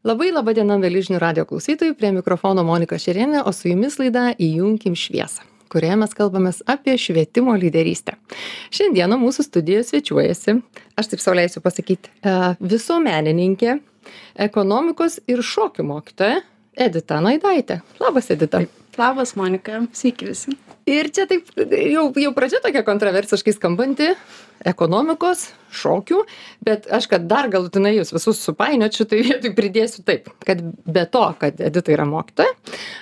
Labai 0.00 0.30
laba 0.32 0.54
diena, 0.56 0.78
mėly 0.80 1.02
žinių 1.04 1.18
radio 1.20 1.42
klausytojai, 1.44 1.92
prie 1.92 2.08
mikrofono 2.16 2.62
Monika 2.64 2.96
Šerienė, 2.96 3.42
o 3.44 3.52
su 3.52 3.68
jumis 3.68 3.98
laida 4.00 4.30
Įjunkim 4.32 4.96
šviesą 4.96 5.44
kurioje 5.70 5.96
mes 6.00 6.14
kalbamės 6.18 6.56
apie 6.66 6.96
švietimo 6.98 7.54
lyderystę. 7.54 8.16
Šiandieną 8.74 9.20
mūsų 9.22 9.44
studijoje 9.46 9.84
svečiuojasi, 9.86 10.56
aš 10.98 11.12
taip 11.12 11.22
sauliaisiu 11.22 11.62
pasakyti, 11.62 12.10
e, 12.26 12.34
visuomenininkė, 12.58 13.76
ekonomikos 14.48 15.20
ir 15.30 15.44
šokių 15.46 15.86
mokytoja 15.92 16.42
Edita 16.74 17.22
Naidaitė. 17.22 17.82
Labas, 18.02 18.32
Edita. 18.34 18.64
Labas, 18.98 19.34
Monika. 19.36 19.82
Sveiki 19.92 20.26
visi. 20.26 20.56
Ir 20.90 21.10
čia 21.14 21.26
taip 21.30 21.50
jau, 21.54 22.08
jau 22.18 22.32
pradžia 22.34 22.58
tokia 22.64 22.82
kontroversiškai 22.86 23.54
skambanti 23.54 24.10
ekonomikos, 24.66 25.46
šokių, 25.72 26.18
bet 26.66 26.88
aš, 26.92 27.06
kad 27.08 27.24
dar 27.30 27.48
galutinai 27.52 27.92
jūs 27.94 28.10
visus 28.12 28.40
supainiočiau, 28.44 29.06
tai 29.08 29.20
vietoj 29.24 29.52
pridėsiu 29.56 30.02
taip, 30.04 30.28
kad 30.44 30.60
be 30.60 31.04
to, 31.08 31.22
kad 31.40 31.60
Edita 31.64 31.94
yra 31.94 32.04
mokytoja, 32.08 32.50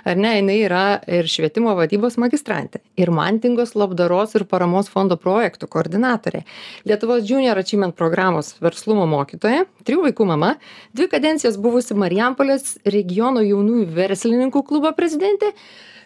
ar 0.06 0.20
ne, 0.20 0.36
jinai 0.38 0.58
yra 0.62 0.82
ir 1.10 1.26
švietimo 1.30 1.74
vadybos 1.78 2.18
magistrantė, 2.20 2.82
ir 3.00 3.10
Mantingos 3.14 3.74
labdaros 3.78 4.36
ir 4.38 4.46
paramos 4.50 4.90
fondo 4.92 5.18
projektų 5.18 5.70
koordinatorė, 5.72 6.44
Lietuvos 6.86 7.26
Junior 7.26 7.58
Achievement 7.58 7.96
programos 7.98 8.54
verslumo 8.62 9.08
mokytoja, 9.10 9.66
trijų 9.88 10.10
vaikų 10.10 10.28
mama, 10.30 10.54
dvi 10.94 11.08
kadencijas 11.10 11.58
buvusi 11.58 11.96
Marijampolės 11.98 12.76
regiono 12.86 13.42
jaunųjų 13.42 13.90
verslininkų 13.98 14.62
klubo 14.68 14.94
prezidentė, 14.94 15.54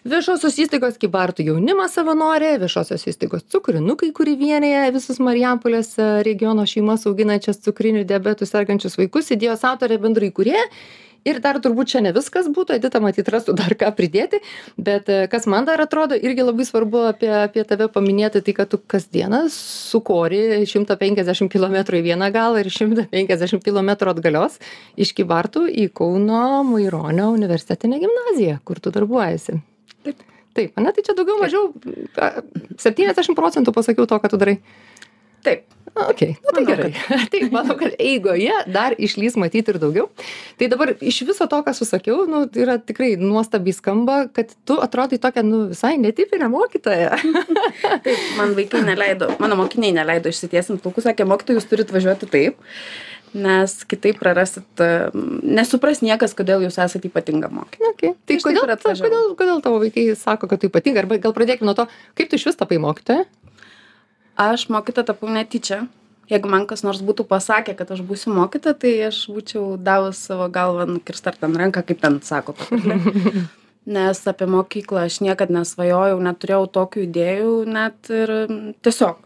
viešosios 0.03 0.57
įstaigos 0.59 0.97
kybartų 0.99 1.45
jaunimo 1.47 1.85
savanorė 1.91 2.57
viešosios 2.61 3.05
įstaigos 3.07 3.45
cukrinukai 3.51 4.11
kuri 4.15 4.35
vienija 4.39 4.89
visus 4.91 5.21
marijampolės 5.23 5.93
e, 5.95 6.09
regiono 6.27 6.65
šeimas 6.67 7.07
auginančias 7.07 7.63
cukriniu 7.63 8.03
diabetu 8.07 8.47
sergančius 8.49 8.99
vaikus 8.99 9.31
idėjos 9.31 9.63
autorė 9.69 10.01
bendraįkūrėja 10.03 10.67
ir 11.23 11.39
dar 11.39 11.61
turbūt 11.63 11.93
čia 11.93 12.03
ne 12.03 12.11
viskas 12.11 12.51
būtų 12.51 12.75
edita 12.81 12.99
matyt 12.99 13.31
rastų 13.31 13.55
dar 13.55 13.77
ką 13.79 13.93
pridėti 13.95 14.43
bet 14.75 15.07
e, 15.07 15.23
kas 15.31 15.47
man 15.47 15.63
dar 15.71 15.79
atrodo 15.79 16.19
irgi 16.19 16.49
labai 16.49 16.67
svarbu 16.67 17.07
apie 17.13 17.31
apie 17.39 17.63
tave 17.63 17.87
paminėti 17.87 18.43
tai 18.43 18.59
kad 18.59 18.75
tu 18.75 18.83
kasdieną 18.83 19.45
sukori 19.55 20.65
šimtą 20.67 20.99
penkiasdešim 20.99 21.47
kilometrų 21.53 22.03
į 22.03 22.07
vieną 22.11 22.33
galą 22.35 22.59
ir 22.59 22.75
šimtą 22.75 23.07
penkiasdešim 23.15 23.63
kilometrų 23.63 24.17
atgalios 24.17 24.59
iš 24.99 25.15
kybartų 25.15 25.69
į 25.71 25.93
kauno 25.95 26.63
maironio 26.67 27.31
universitetinę 27.31 28.03
gimnaziją 28.03 28.59
kur 28.67 28.83
tu 28.83 28.91
darbuojiesi 28.91 29.63
Taip. 30.03 30.29
Taip, 30.53 30.75
ne, 30.77 30.91
tai 30.93 31.01
čia 31.01 31.15
daugiau 31.17 31.39
mažiau 31.41 31.71
70 32.77 33.33
procentų 33.37 33.73
pasakiau 33.73 34.05
to, 34.09 34.19
ką 34.21 34.29
tu 34.29 34.37
darai. 34.37 34.59
Taip. 35.43 35.65
Ok, 35.93 36.21
nu, 36.41 36.49
tai 36.53 36.63
manau, 36.63 36.75
gerai. 36.75 36.91
Kad... 36.91 37.25
Taip, 37.33 37.51
manau, 37.53 37.75
kad 37.77 37.93
eigoje 38.01 38.53
dar 38.73 38.95
išlys 38.97 39.35
matyti 39.37 39.69
ir 39.69 39.77
daugiau. 39.77 40.07
Tai 40.57 40.69
dabar 40.71 40.95
iš 40.97 41.19
viso 41.27 41.45
to, 41.49 41.59
ką 41.61 41.73
susakiau, 41.77 42.23
nu, 42.29 42.47
yra 42.57 42.79
tikrai 42.81 43.11
nuostabiai 43.21 43.77
skamba, 43.77 44.15
kad 44.33 44.55
tu 44.65 44.79
atrodai 44.81 45.19
tokia, 45.21 45.43
nu, 45.45 45.67
visai 45.69 45.93
netipinė 46.01 46.49
mokytoja. 46.49 47.13
taip, 48.07 48.23
man 48.39 48.55
vaikai 48.57 48.81
neleido, 48.87 49.29
mano 49.43 49.59
mokiniai 49.61 49.93
neleido 49.99 50.33
išsitiesinti 50.33 50.81
plaukų, 50.81 51.05
sakė, 51.05 51.29
mokytojai, 51.29 51.61
jūs 51.61 51.69
turite 51.69 51.93
važiuoti 51.93 52.31
taip 52.33 52.57
nes 53.33 53.75
kitaip 53.89 54.19
prarasit 54.21 54.83
nesupras 55.43 56.03
niekas 56.05 56.35
kodėl 56.37 56.65
jūs 56.67 56.77
esat 56.81 57.05
ypatinga 57.09 57.49
mokytoja. 57.53 57.93
Okay. 57.93 58.13
tai 58.29 58.37
kodėl, 58.43 58.67
ta, 58.77 58.93
kodėl, 58.93 59.33
kodėl 59.39 59.63
tavo 59.65 59.81
vaikai 59.83 60.05
sako 60.19 60.49
kad 60.51 60.61
tai 60.61 60.69
ypatinga? 60.71 61.03
Arba 61.03 61.19
gal 61.23 61.35
pradėkime 61.35 61.69
nuo 61.69 61.77
to 61.77 61.87
kaip 62.19 62.29
tu 62.29 62.39
išvis 62.39 62.59
tapai 62.59 62.79
mokytoja? 62.83 63.25
Aš 64.39 64.67
mokytoja 64.73 65.11
tapau 65.11 65.29
netyčia. 65.33 65.83
Jeigu 66.31 66.49
man 66.49 66.63
kas 66.69 66.85
nors 66.85 67.01
būtų 67.03 67.25
pasakę 67.27 67.75
kad 67.77 67.89
aš 67.91 68.01
būsiu 68.07 68.31
mokytoja 68.33 68.77
tai 68.79 68.93
aš 69.09 69.25
būčiau 69.33 69.73
davus 69.81 70.21
savo 70.29 70.47
galvą 70.53 70.87
nukirst 70.87 71.27
ar 71.27 71.35
ten 71.39 71.57
ranką 71.59 71.83
kaip 71.83 71.99
ten 72.01 72.21
sako 72.23 72.55
patarlė 72.55 72.95
nes 73.97 74.21
apie 74.31 74.47
mokyklą 74.47 75.03
aš 75.09 75.19
niekad 75.25 75.51
nesvajojau 75.51 76.21
neturėjau 76.23 76.67
tokių 76.77 77.03
idėjų 77.09 77.53
net 77.67 78.11
ir 78.13 78.33
tiesiog 78.85 79.19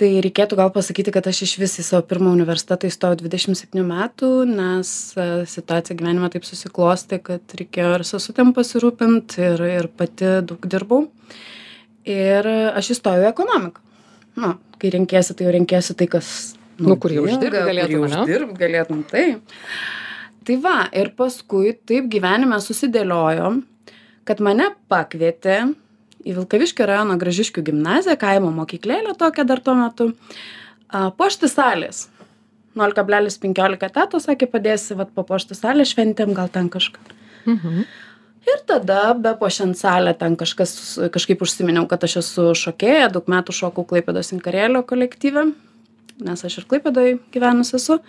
tai 0.00 0.10
reikėtų 0.24 0.58
gal 0.58 0.70
pasakyti 0.74 1.12
kad 1.14 1.26
aš 1.30 1.42
išvis 1.46 1.78
į 1.80 1.84
savo 1.86 2.04
pirmą 2.08 2.32
universitetą 2.36 2.90
įstojau 2.90 3.18
dvidešim 3.20 3.56
septynių 3.58 3.84
metų 3.88 4.30
nes 4.50 4.90
e, 5.16 5.26
situacija 5.48 5.96
gyvenime 5.98 6.30
taip 6.32 6.46
susiklostė 6.48 7.20
kad 7.24 7.56
reikėjo 7.60 7.94
ir 7.98 8.06
sesutėm 8.08 8.52
pasirūpint 8.56 9.38
ir 9.40 9.64
ir 9.68 9.88
pati 9.88 10.38
daug 10.46 10.68
dirbau. 10.68 11.06
Ir 12.06 12.46
aš 12.46 12.92
įstojau 12.94 13.24
į 13.24 13.30
ekonomiką. 13.32 13.82
Nu 14.38 14.54
kai 14.80 14.92
renkiesi 14.94 15.34
tai 15.36 15.48
jau 15.48 15.54
renkiesi 15.56 15.96
tai 15.96 16.08
kas 16.12 16.28
nu 16.78 16.98
kur 17.00 17.14
jau 17.14 17.24
uždirbt 17.26 17.70
galėtum 17.70 18.04
uždirbt 18.10 18.58
galėtum 18.60 19.00
taip. 19.08 19.56
Tai 20.46 20.58
va 20.62 20.76
ir 20.94 21.10
paskui 21.18 21.72
taip 21.88 22.10
gyvenime 22.12 22.60
susidėliojo 22.62 23.56
kad 24.26 24.42
mane 24.42 24.70
pakvietė 24.90 25.60
į 26.26 26.34
vilkaviškio 26.40 26.86
rajono 26.88 27.16
gražiškių 27.20 27.64
gimnaziją 27.68 28.16
kaimo 28.20 28.50
mokyklėlę 28.54 29.14
tokią 29.18 29.46
dar 29.48 29.62
tuo 29.62 29.76
metu 29.78 30.10
a 30.88 31.10
puošti 31.10 31.50
salės. 31.50 32.08
nol 32.76 32.92
kablelis 32.92 33.38
penkiolika 33.40 33.86
etato 33.86 34.20
sakė 34.20 34.50
padėsi 34.52 34.96
vat 34.96 35.14
papuošti 35.14 35.56
salę 35.56 35.84
šventėm 35.84 36.34
gal 36.34 36.48
ten 36.48 36.68
kažką. 36.68 37.00
Mhm. 37.46 37.84
ir 38.46 38.58
tada 38.66 39.14
bepuošiant 39.14 39.78
salę 39.78 40.14
ten 40.18 40.36
kažkas 40.36 40.98
kažkaip 41.10 41.42
užsiminiau 41.42 41.86
kad 41.88 42.04
aš 42.04 42.16
esu 42.16 42.54
šokėja 42.54 43.12
daug 43.12 43.26
metų 43.26 43.52
šokau 43.52 43.84
klaipėdos 43.84 44.32
inkarėlio 44.32 44.82
kolektyve 44.82 45.52
nes 46.20 46.44
aš 46.44 46.60
ir 46.60 46.66
klaipėdoj 46.70 47.18
gyvenus 47.34 47.74
esu. 47.76 48.00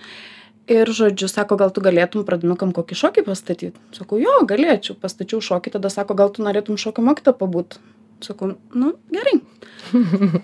Ir 0.68 0.90
žodžiu 0.92 1.30
sako 1.32 1.56
gal 1.56 1.72
tu 1.72 1.80
galėtum 1.80 2.26
pradinukam 2.28 2.74
kokį 2.76 2.96
šokį 3.00 3.24
pastatyt? 3.24 3.76
Sakau 3.96 4.20
jo 4.20 4.34
galėčiau 4.48 4.98
pastačiau 5.00 5.40
šokį 5.40 5.78
tada 5.78 5.92
sako 5.94 6.18
gal 6.20 6.34
tu 6.36 6.44
norėtum 6.44 6.80
šokio 6.80 7.06
mokytoja 7.08 7.40
pabūt 7.40 7.78
sakau 8.24 8.54
nu 8.74 8.94
gerai. 9.14 9.40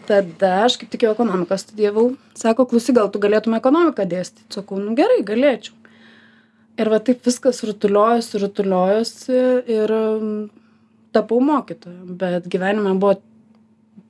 Tada 0.10 0.52
aš 0.64 0.78
kaip 0.82 0.92
tik 0.94 1.06
jau 1.06 1.14
ekonomiką 1.14 1.58
studijavau. 1.60 2.14
Sako 2.38 2.66
klausyk 2.70 2.98
gal 3.00 3.12
tu 3.12 3.22
galėtum 3.24 3.56
ekonomiką 3.58 4.06
dėstyt? 4.10 4.46
Sakau 4.54 4.80
nu 4.82 4.96
gerai 4.98 5.22
galėčiau. 5.26 5.76
Ir 6.80 6.90
va 6.90 6.98
taip 7.06 7.22
viskas 7.26 7.62
rutuliojosi 7.68 8.42
rutuliojosi 8.42 9.42
ir 9.76 9.94
tapau 11.14 11.42
mokytoja. 11.46 12.02
Bet 12.22 12.50
gyvenime 12.50 12.96
buvo 12.98 13.20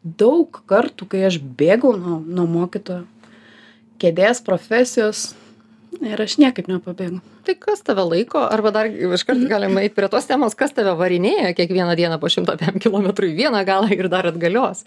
daug 0.04 0.62
kartų 0.70 1.08
kai 1.12 1.26
aš 1.28 1.40
bėgau 1.60 1.96
nuo 2.00 2.20
nuo 2.24 2.48
mokytojo. 2.50 3.06
Kėdės 4.04 4.42
profesijos 4.44 5.32
ir 6.02 6.22
aš 6.24 6.38
niekaip 6.42 6.70
nepabėgau 6.72 7.22
tai 7.46 7.56
kas 7.60 7.84
tave 7.86 8.06
laiko? 8.08 8.42
Arba 8.48 8.72
dar 8.76 8.90
iškart 8.90 9.44
galim 9.50 9.78
eit 9.82 9.96
prie 9.98 10.10
tos 10.12 10.28
temos 10.30 10.56
kas 10.58 10.74
tave 10.76 10.96
varinėja 11.00 11.54
kiekvieną 11.58 11.96
dieną 12.00 12.20
po 12.22 12.32
šimtą 12.32 12.56
pem 12.62 12.80
kilometrų 12.84 13.32
į 13.32 13.36
vieną 13.42 13.64
galą 13.68 13.92
ir 13.94 14.10
dar 14.12 14.30
atgalios? 14.32 14.86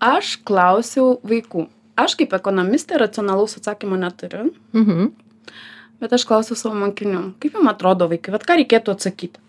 Aš 0.00 0.38
klausiau 0.48 1.18
vaikų. 1.26 1.66
Aš 2.00 2.16
kaip 2.16 2.32
ekonomistė 2.32 3.00
racionalaus 3.02 3.58
atsakymo 3.60 3.98
neturiu 4.00 4.48
mhm. 4.72 5.12
bet 6.00 6.16
aš 6.16 6.24
klausiau 6.28 6.56
savo 6.56 6.78
mokinių 6.80 7.34
kaip 7.42 7.58
jum 7.58 7.70
atrodo 7.70 8.08
vaikai 8.10 8.34
vat 8.34 8.48
ką 8.48 8.60
reikėtų 8.62 8.96
atsakyt 8.96 9.40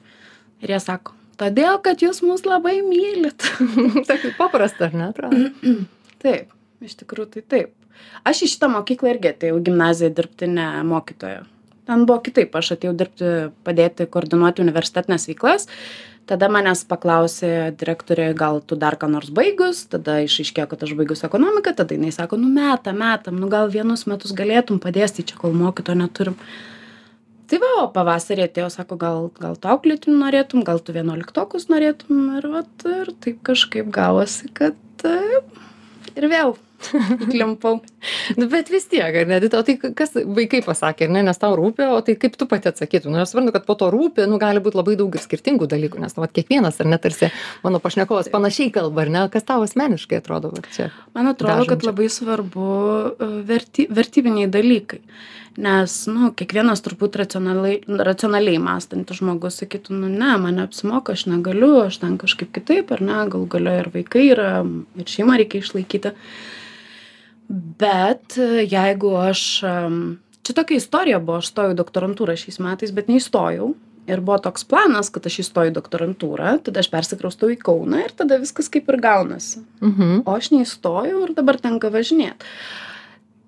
ir 0.61 0.75
jie 0.75 0.81
sako 0.83 1.15
todėl 1.41 1.79
kad 1.83 2.03
jūs 2.03 2.21
mus 2.25 2.43
labai 2.45 2.81
mylit. 2.85 3.47
Taip 4.09 4.27
paprasta 4.37 4.89
ar 4.89 4.97
ne 4.97 5.11
taip 6.21 6.51
iš 6.85 6.97
tikrųjų 6.99 7.37
tai 7.37 7.45
taip 7.53 7.80
aš 8.27 8.45
į 8.45 8.51
šitą 8.55 8.71
mokyklą 8.75 9.15
irgi 9.15 9.33
atėjau 9.35 9.63
gimnaziją 9.69 10.13
dirbti 10.17 10.51
ne 10.51 10.69
mokytoja 10.87 11.43
ten 11.91 12.05
buvo 12.07 12.21
kitaip. 12.23 12.55
Aš 12.55 12.75
atėjau 12.77 12.95
dirbti 12.97 13.29
padėti 13.65 14.07
koordinuoti 14.11 14.63
universitetines 14.63 15.27
veiklas. 15.29 15.67
Tada 16.29 16.47
manęs 16.53 16.83
paklausė 16.87 17.73
direktorė 17.75 18.29
gal 18.37 18.61
tu 18.63 18.77
dar 18.79 18.95
ką 18.99 19.09
nors 19.11 19.31
baigus? 19.35 19.83
Tada 19.91 20.19
išaiškėjo 20.23 20.67
kad 20.71 20.85
aš 20.85 20.93
baigus 20.99 21.25
ekonomiką. 21.27 21.73
Tada 21.75 21.97
jinai 21.97 22.13
sako 22.15 22.39
nu 22.39 22.51
metam 22.53 23.01
metam. 23.01 23.39
Nu 23.41 23.49
gal 23.51 23.71
vienus 23.73 24.05
metus 24.07 24.35
galėtum 24.37 24.79
padėstyt 24.83 25.33
čia 25.33 25.41
kol 25.41 25.57
mokytojo 25.57 25.99
neturim. 26.03 26.37
Tai 27.51 27.59
va 27.59 27.71
o 27.81 27.87
pavasarį 27.91 28.45
atėjo 28.45 28.69
sako 28.71 28.95
gal 29.01 29.27
gal 29.41 29.57
tu 29.59 29.67
auklėtiniu 29.73 30.21
norėtum? 30.21 30.63
Gal 30.67 30.79
tu 30.79 30.95
vienuoliktokus 30.95 31.67
norėtum? 31.73 32.23
Ir 32.39 32.47
vat 32.53 32.87
ir 32.87 33.11
taip 33.25 33.41
kažkaip 33.49 33.91
gavosi 33.91 34.53
kad 34.55 35.07
ir 36.15 36.31
vėl 36.31 36.55
įklimpau. 37.25 37.79
nu, 38.37 38.47
bet 38.51 38.71
vis 38.73 38.87
tiek, 38.91 39.17
ar 39.21 39.29
ne, 39.29 39.39
o 39.41 39.63
tai 39.67 39.75
kas 39.77 40.15
vaikai 40.15 40.61
pasakė, 40.65 41.09
ne, 41.11 41.23
nes 41.27 41.41
tau 41.41 41.55
rūpi, 41.57 41.87
o 41.91 41.99
tai 42.05 42.15
kaip 42.19 42.37
tu 42.39 42.47
pati 42.49 42.71
atsakytum? 42.71 43.13
Nu, 43.13 43.21
aš 43.23 43.33
suprantu, 43.33 43.55
kad 43.57 43.67
po 43.67 43.77
to 43.79 43.91
rūpi, 43.93 44.25
nu, 44.29 44.39
gali 44.41 44.63
būti 44.63 44.79
labai 44.79 44.97
daug 44.99 45.17
ir 45.17 45.23
skirtingų 45.23 45.69
dalykų, 45.71 46.01
nes, 46.03 46.17
nu, 46.17 46.29
kiekvienas, 46.39 46.79
ar 46.81 46.91
net 46.91 47.05
tarsi 47.05 47.31
mano 47.65 47.81
pašnekovas 47.83 48.31
panašiai 48.33 48.73
kalba, 48.75 49.05
ar 49.05 49.13
ne, 49.13 49.27
kas 49.33 49.47
tau 49.47 49.65
asmeniškai 49.65 50.21
atrodo, 50.21 50.53
čia. 50.75 50.91
Man 51.17 51.31
atrodo, 51.33 51.61
dažančia. 51.61 51.75
kad 51.75 51.87
labai 51.91 52.09
svarbu 52.11 52.71
e, 53.11 53.31
verty, 53.51 53.87
vertybiniai 53.91 54.51
dalykai 54.51 55.01
nes 55.59 55.95
nu 56.07 56.29
kiekvienas 56.37 56.83
turbūt 56.85 57.17
racionaliai 57.19 57.81
racionaliai 58.07 58.59
mąstantis 58.61 59.19
žmogus 59.19 59.59
sakytų 59.59 59.97
nu 59.97 60.11
ne 60.11 60.31
man 60.39 60.57
neapsimoka 60.61 61.15
aš 61.17 61.25
negaliu 61.27 61.73
aš 61.85 61.99
ten 62.03 62.17
kažkaip 62.21 62.53
kitaip 62.55 62.91
ar 62.95 63.03
ne 63.03 63.19
galų 63.33 63.49
gale 63.51 63.75
ir 63.81 63.91
vaikai 63.91 64.29
yra 64.31 64.51
ir 64.95 65.11
šeimą 65.11 65.35
reikia 65.41 65.63
išlaikyti 65.63 66.13
bet 67.81 68.37
jeigu 68.69 69.15
aš 69.19 69.45
čia 70.41 70.57
tokia 70.57 70.77
istorija 70.81 71.19
buvo 71.21 71.39
aš 71.41 71.51
stojau 71.51 71.75
į 71.75 71.79
doktorantūrą 71.79 72.35
šiais 72.39 72.59
metais 72.63 72.93
bet 72.95 73.09
neįstojau. 73.11 73.73
Ir 74.09 74.21
buvo 74.25 74.39
toks 74.41 74.63
planas 74.65 75.11
kad 75.13 75.27
aš 75.29 75.43
įstoju 75.43 75.69
į 75.69 75.75
doktorantūrą 75.75 76.55
tada 76.65 76.81
aš 76.81 76.89
persikraustau 76.91 77.51
į 77.53 77.59
kauną 77.61 77.99
ir 78.01 78.15
tada 78.17 78.39
viskas 78.41 78.71
kaip 78.73 78.89
ir 78.89 78.97
gaunasi. 79.01 79.61
Mhm. 79.81 80.23
o 80.25 80.33
aš 80.33 80.49
neįstojau 80.55 81.27
ir 81.27 81.35
dabar 81.37 81.59
tenka 81.61 81.91
važinėt. 81.93 82.41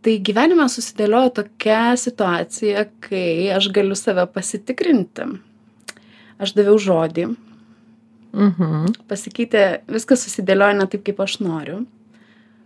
Tai 0.03 0.13
gyvenime 0.19 0.67
susidėliojo 0.69 1.31
tokia 1.39 1.95
situacija 1.97 2.85
kai 3.01 3.49
aš 3.55 3.71
galiu 3.73 3.95
save 3.95 4.27
pasitikrinti. 4.35 5.25
Aš 6.43 6.53
daviau 6.53 6.77
žodį. 6.77 7.33
Mhm. 8.33 8.93
pasikeitė 9.09 9.83
viskas 9.87 10.23
susidėliojo 10.25 10.77
ne 10.77 10.87
taip 10.89 11.03
kaip 11.05 11.19
aš 11.21 11.39
noriu 11.39 11.83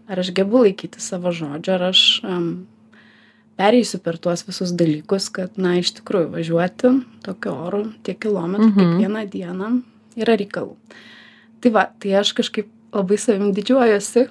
ar 0.08 0.20
aš 0.24 0.32
gebu 0.36 0.64
laikyti 0.66 1.02
savo 1.04 1.32
žodžio 1.36 1.74
ar 1.76 1.84
aš 1.92 2.02
um, 2.24 2.68
pereisiu 3.58 4.00
per 4.00 4.18
tuos 4.22 4.44
visus 4.48 4.72
dalykus 4.78 5.30
kad 5.34 5.58
na 5.58 5.76
iš 5.82 5.94
tikrųjų 6.00 6.30
važiuoti 6.36 6.92
tokiu 7.26 7.54
oru 7.68 7.84
tiek 8.04 8.20
kilometrų 8.20 8.70
Mhm. 8.70 8.80
kiekvieną 8.80 9.24
dieną 9.34 9.70
yra 10.18 10.38
reikalų 10.38 10.76
tai 11.62 11.70
va 11.74 11.88
tai 12.00 12.14
aš 12.22 12.34
kažkaip 12.38 12.68
labai 12.94 13.18
savim 13.18 13.52
didžiuojuosi 13.54 14.28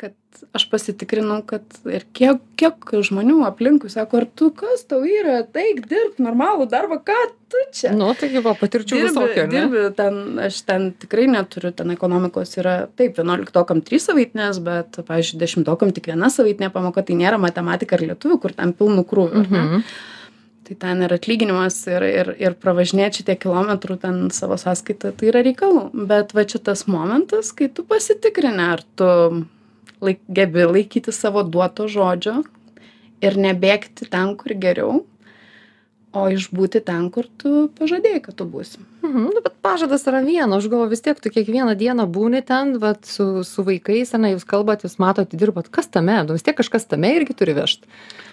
kad 0.00 0.14
aš 0.56 0.64
pasitikrinau 0.72 1.42
kad 1.46 1.64
ir 1.92 2.06
kiek 2.16 2.38
kiek 2.60 2.92
žmonių 3.04 3.42
aplinkui 3.48 3.90
sako 3.92 4.22
ar 4.22 4.26
tu 4.40 4.48
kas 4.56 4.86
tau 4.88 5.02
yra 5.04 5.40
eik 5.62 5.82
dirbt 5.90 6.22
normalų 6.24 6.68
darbą 6.72 6.96
ką 7.04 7.18
tu 7.52 7.60
čia 7.76 7.90
Nu, 7.96 8.08
taigi 8.16 8.40
va, 8.44 8.54
patirčių 8.56 9.00
visokių, 9.04 9.42
ar 9.44 9.50
ne? 9.50 9.56
dirbi 9.58 9.82
ten 9.98 10.38
aš 10.46 10.60
ten 10.68 10.86
tikrai 11.02 11.26
neturiu 11.32 11.72
ten 11.76 11.92
ekonomikos 11.92 12.56
yra 12.62 12.76
taip 12.96 13.18
vienuoliktokam 13.20 13.82
trys 13.84 14.08
savaitinės 14.08 14.62
bet 14.64 15.00
pavyzdžiui 15.04 15.42
dešimtokam 15.44 15.92
tik 15.96 16.08
viena 16.14 16.30
savaitinė 16.32 16.72
pamoka 16.72 17.04
tai 17.04 17.18
nėra 17.20 17.40
matematika 17.42 17.98
ar 17.98 18.06
lietuvių 18.12 18.40
kur 18.46 18.56
ten 18.56 18.72
pilnu 18.78 19.04
krūviu 19.04 19.44
ar 19.44 19.52
ne 19.52 19.66
Mhm. 19.66 19.84
tai 20.70 20.76
ten 20.86 21.00
ir 21.02 21.10
atlyginimas 21.18 21.76
ir 21.90 22.04
ir 22.06 22.28
ir 22.38 22.54
pravažinėt 22.62 23.18
šitiek 23.18 23.40
kilometrų 23.42 23.96
ten 24.06 24.20
savo 24.30 24.54
sąskaita 24.54 25.10
tai 25.18 25.32
yra 25.32 25.42
reikalų 25.42 25.88
bet 26.06 26.30
va 26.38 26.44
čia 26.46 26.60
tas 26.62 26.86
momentas 26.86 27.50
kai 27.52 27.66
tu 27.74 27.82
pasitikrini 27.82 28.68
ar 28.76 28.84
tu 28.96 29.08
laik 30.00 30.22
gebi 30.28 30.66
laikytis 30.68 31.20
savo 31.20 31.42
duoto 31.44 31.88
žodžio 31.90 32.42
ir 33.20 33.36
nebėgti 33.36 34.08
ten 34.10 34.36
kur 34.40 34.56
geriau 34.56 35.02
o 36.10 36.22
išbūti 36.34 36.82
ten 36.86 37.10
kur 37.14 37.28
tu 37.38 37.68
pažadėjai 37.78 38.24
kad 38.24 38.38
tu 38.40 38.48
būsi 38.48 38.80
Mhm, 39.10 39.22
nu, 39.34 39.40
bet 39.42 39.54
pažadas 39.64 40.04
yra 40.06 40.20
viena, 40.22 40.58
aš 40.60 40.68
galvoju, 40.70 40.92
vis 40.92 41.00
tiek 41.02 41.18
tu 41.18 41.32
kiekvieną 41.32 41.72
dieną 41.78 42.04
būni 42.12 42.42
ten, 42.46 42.76
vat, 42.82 43.08
su, 43.08 43.42
su 43.48 43.64
vaikais, 43.66 44.12
ne, 44.20 44.34
jūs 44.34 44.44
kalbat, 44.46 44.84
jūs 44.84 44.98
matot, 45.02 45.32
dirbat, 45.34 45.70
kas 45.72 45.88
tame, 45.88 46.18
nu, 46.26 46.36
vis 46.36 46.44
tiek 46.46 46.54
kažkas 46.58 46.86
tame 46.90 47.10
irgi 47.16 47.34
turi 47.34 47.56
vežti. 47.56 47.88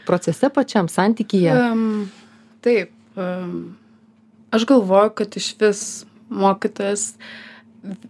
Procese 0.06 0.52
pačiam, 0.54 0.90
santykyje. 0.92 1.56
Um, 1.56 2.12
taip. 2.66 2.92
Um, 3.18 3.78
aš 4.54 4.68
galvoju, 4.70 5.16
kad 5.18 5.40
iš 5.40 5.50
vis 5.63 5.81
mokytojas 6.30 7.13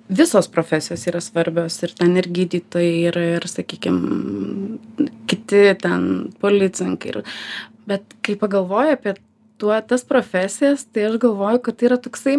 visos 0.09 0.47
profesijos 0.47 1.03
yra 1.09 1.21
svarbios 1.21 1.77
ir 1.83 1.93
ten 1.97 2.15
ir 2.17 2.27
gydytojai 2.33 2.93
ir, 3.09 3.19
ir 3.37 3.47
sakykime, 3.51 5.11
kiti 5.29 5.63
ten 5.81 6.07
policininkai. 6.41 7.13
Ir, 7.13 7.21
bet 7.89 8.17
kai 8.25 8.35
pagalvoju 8.39 8.95
apie 8.97 9.15
tuo, 9.57 9.73
tas 9.89 10.03
profesijas, 10.05 10.85
tai 10.93 11.07
aš 11.09 11.19
galvoju, 11.21 11.61
kad 11.65 11.77
tai 11.79 11.89
yra 11.91 11.97
toksai, 12.01 12.37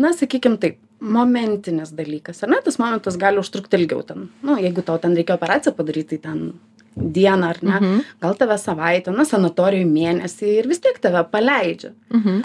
na, 0.00 0.12
sakykime 0.16 0.58
taip, 0.62 0.78
momentinis 0.98 1.92
dalykas. 1.94 2.42
Ar 2.42 2.50
ne, 2.50 2.58
tas 2.64 2.78
momentas 2.82 3.18
gali 3.20 3.38
užtrukti 3.38 3.78
ilgiau 3.78 4.02
ten. 4.06 4.28
Na, 4.42 4.54
nu, 4.54 4.58
jeigu 4.64 4.82
tau 4.82 4.98
ten 4.98 5.14
reikia 5.14 5.36
operaciją 5.38 5.76
padaryti, 5.76 6.18
tai 6.18 6.32
ten 6.32 6.52
dieną 6.98 7.52
ar 7.52 7.58
ne, 7.62 7.76
Mhm. 7.78 8.00
gal 8.20 8.34
tave 8.34 8.56
savaitę, 8.58 9.12
na, 9.14 9.22
sanatorijų 9.28 9.86
mėnesį 9.86 10.48
ir 10.58 10.66
vis 10.66 10.80
tiek 10.82 10.98
tave 10.98 11.22
paleidžia. 11.30 11.92
Mhm. 12.10 12.42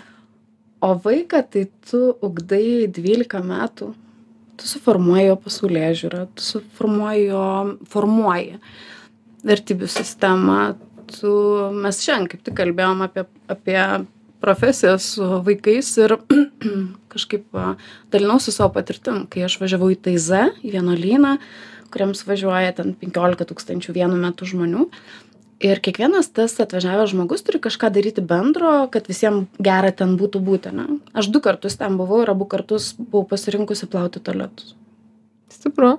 O 0.84 0.96
vaiką 1.00 1.42
tai 1.50 1.68
tu 1.90 2.14
ugdai 2.22 2.88
12 2.92 3.42
metų, 3.42 3.94
tu 4.58 4.70
suformuoji 4.70 5.28
jo 5.30 5.38
pasaulyje 5.44 5.92
žiūrą, 6.04 6.24
tu 6.38 6.46
suformuoji 6.46 7.28
jo, 7.30 7.46
formuoji 7.92 8.58
vertybių 9.48 9.90
sistemą. 9.92 10.60
Tu, 11.14 11.32
mes 11.84 12.00
šiandien 12.02 12.30
kaip 12.32 12.44
tik 12.46 12.56
kalbėjom 12.58 13.04
apie, 13.06 13.26
apie 13.52 13.80
profesiją 14.44 14.96
su 15.02 15.28
vaikais 15.46 15.92
ir 16.04 16.16
kažkaip 17.14 17.46
dalinausi 18.14 18.54
savo 18.56 18.74
patirtim, 18.78 19.24
kai 19.32 19.46
aš 19.48 19.60
važiavau 19.62 19.92
į 19.94 20.00
Taizą, 20.08 20.48
į 20.64 20.74
vienuolyną, 20.78 21.38
kuriems 21.94 22.24
važiuoja 22.28 22.74
ten 22.80 22.96
15 23.00 23.48
tūkstančių 23.52 23.96
vienu 24.00 24.18
metu 24.20 24.48
žmonių. 24.50 24.88
Ir 25.64 25.80
kiekvienas 25.80 26.28
tas 26.36 26.58
atvažiavęs 26.60 27.14
žmogus 27.14 27.46
turi 27.48 27.62
kažką 27.64 27.88
daryti 27.96 28.22
bendro, 28.28 28.72
kad 28.92 29.06
visiems 29.08 29.62
gera 29.64 29.94
ten 29.96 30.18
būtų 30.20 30.42
būti. 30.44 30.74
Ne? 30.76 30.98
Aš 31.16 31.30
du 31.32 31.40
kartus 31.46 31.78
ten 31.80 31.96
buvau 31.96 32.20
ir 32.26 32.32
abu 32.34 32.48
kartus 32.52 32.90
buvau 32.98 33.24
pasirinkusi 33.30 33.88
plauti 33.88 34.20
tualetus. 34.20 34.74
Stipru. 35.54 35.94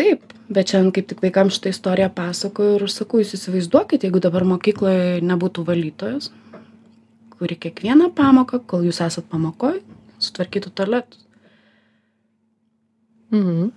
Taip, 0.00 0.32
bet 0.48 0.72
šiandien 0.72 0.96
kaip 0.96 1.10
tik 1.12 1.20
vaikams 1.20 1.58
šitą 1.58 1.74
istoriją 1.74 2.08
pasakoju 2.16 2.78
ir 2.78 2.86
sakau, 2.88 3.20
jūs 3.20 3.36
įsivaizduokit, 3.36 4.08
jeigu 4.08 4.24
dabar 4.24 4.48
mokykloje 4.48 5.20
nebūtų 5.20 5.66
valytojos, 5.68 6.32
kuri 7.36 7.60
kiekvieną 7.66 8.14
pamoką, 8.16 8.64
kol 8.64 8.88
jūs 8.88 9.04
esat 9.04 9.28
pamokoje, 9.28 9.84
sutvarkytų 10.24 10.72
tualetus. 10.72 11.26
Mhm. 13.34 13.72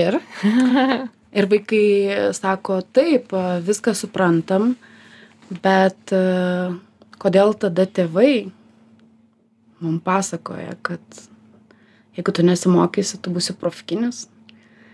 Ir? 0.00 0.22
Ir 1.32 1.46
vaikai 1.46 2.32
sako, 2.34 2.80
taip, 2.82 3.30
viską 3.66 3.94
suprantam, 3.94 4.72
bet 5.62 6.10
e, 6.10 6.22
kodėl 7.22 7.54
tada 7.54 7.86
tėvai 7.86 8.50
mums 9.80 10.02
pasakoja, 10.04 10.74
kad 10.82 11.00
jeigu 12.18 12.34
tu 12.34 12.42
nesimokysi, 12.44 13.20
tu 13.22 13.30
būsi 13.30 13.54
profkinis, 13.56 14.26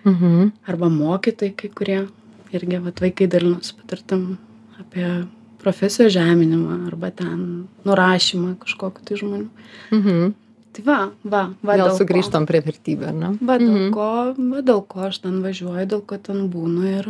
Mhm. 0.06 0.52
arba 0.68 0.86
mokytojai 0.86 1.56
kai 1.56 1.68
kurie, 1.74 2.08
irgi 2.54 2.78
vat, 2.78 3.00
vaikai 3.02 3.26
dalinosi 3.26 3.74
patirtim 3.74 4.38
apie 4.78 5.26
profesijos 5.58 6.12
žeminimą 6.14 6.86
arba 6.86 7.10
ten 7.10 7.66
nurašymą 7.84 8.52
kažkokiu 8.62 9.02
tai 9.04 9.16
žmonių. 9.18 9.48
Mhm. 9.90 10.34
Tai 10.76 10.82
va, 10.84 10.96
va, 11.24 11.42
va. 11.64 11.72
Vėl 11.72 11.86
dėl 11.86 11.92
ko- 11.94 11.98
sugrįžtam 12.02 12.44
prie 12.48 12.60
vertybių, 12.60 13.12
ne? 13.16 13.30
Va 13.40 13.56
dėl 13.62 13.72
Mhm. 13.72 13.90
ko, 13.94 14.08
va 14.52 14.60
dėl 14.62 14.82
ko 14.86 15.06
aš 15.08 15.18
ten 15.24 15.40
važiuoju, 15.42 15.86
dėl 15.88 16.02
ko 16.06 16.18
ten 16.18 16.48
būnu 16.52 16.84
ir... 16.98 17.08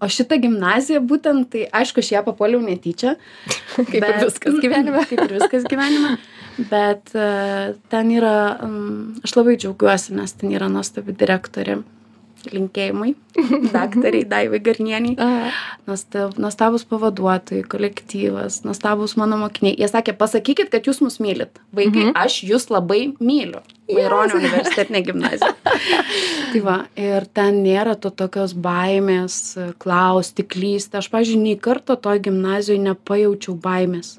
O 0.00 0.06
šitą 0.08 0.38
gimnaziją 0.40 1.02
būtent, 1.04 1.50
tai 1.52 1.66
aišku, 1.76 2.00
aš 2.00 2.12
ją 2.14 2.22
papuoliau 2.24 2.62
netyčia. 2.64 3.16
Kaip 3.76 4.00
ir 4.00 4.14
viskas 4.24 4.54
gyvenime. 4.62 5.02
Kaip 5.10 5.26
ir 5.26 5.34
viskas 5.36 5.66
gyvenime. 5.68 6.14
Bet 6.70 7.12
uh, 7.14 7.74
ten 7.92 8.08
yra, 8.14 8.56
um, 8.64 9.14
aš 9.24 9.34
labai 9.36 9.58
džiaugiuosi, 9.60 10.14
nes 10.16 10.32
ten 10.32 10.54
yra 10.56 10.68
nuostabi 10.72 11.12
direktorė. 11.12 11.82
Linkėjimai, 12.48 13.10
daktariai 13.74 14.24
Daivai 14.24 14.60
Garnieniai. 14.64 15.16
Nuostab, 15.86 16.38
nuostabus 16.40 16.86
pavaduotojai, 16.88 17.62
kolektyvas, 17.68 18.62
nuostabus 18.64 19.16
mano 19.20 19.36
mokiniai. 19.42 19.74
Jie 19.76 19.88
sakė, 19.92 20.14
pasakykit, 20.16 20.70
kad 20.72 20.88
jūs 20.88 21.02
mus 21.04 21.18
mylit. 21.20 21.60
Vaikai, 21.76 22.06
Mhm. 22.08 22.14
aš 22.16 22.38
jūs 22.48 22.70
labai 22.72 23.12
myliu. 23.20 23.60
Maironio 23.92 24.38
universitetinė 24.38 25.02
gimnazija. 25.04 25.52
tai 26.52 26.60
va, 26.64 26.78
ir 26.96 27.26
ten 27.34 27.60
nėra 27.64 27.96
to 28.00 28.10
tokios 28.10 28.54
baimės, 28.54 29.36
klausti, 29.82 30.44
klysti. 30.46 30.96
Aš, 31.02 31.10
pažiūrėjau, 31.12 31.42
nei 31.44 31.56
karto 31.60 31.96
toj 31.96 32.22
gimnazijoje 32.24 32.80
nepajaučiau 32.88 33.56
baimės. 33.60 34.16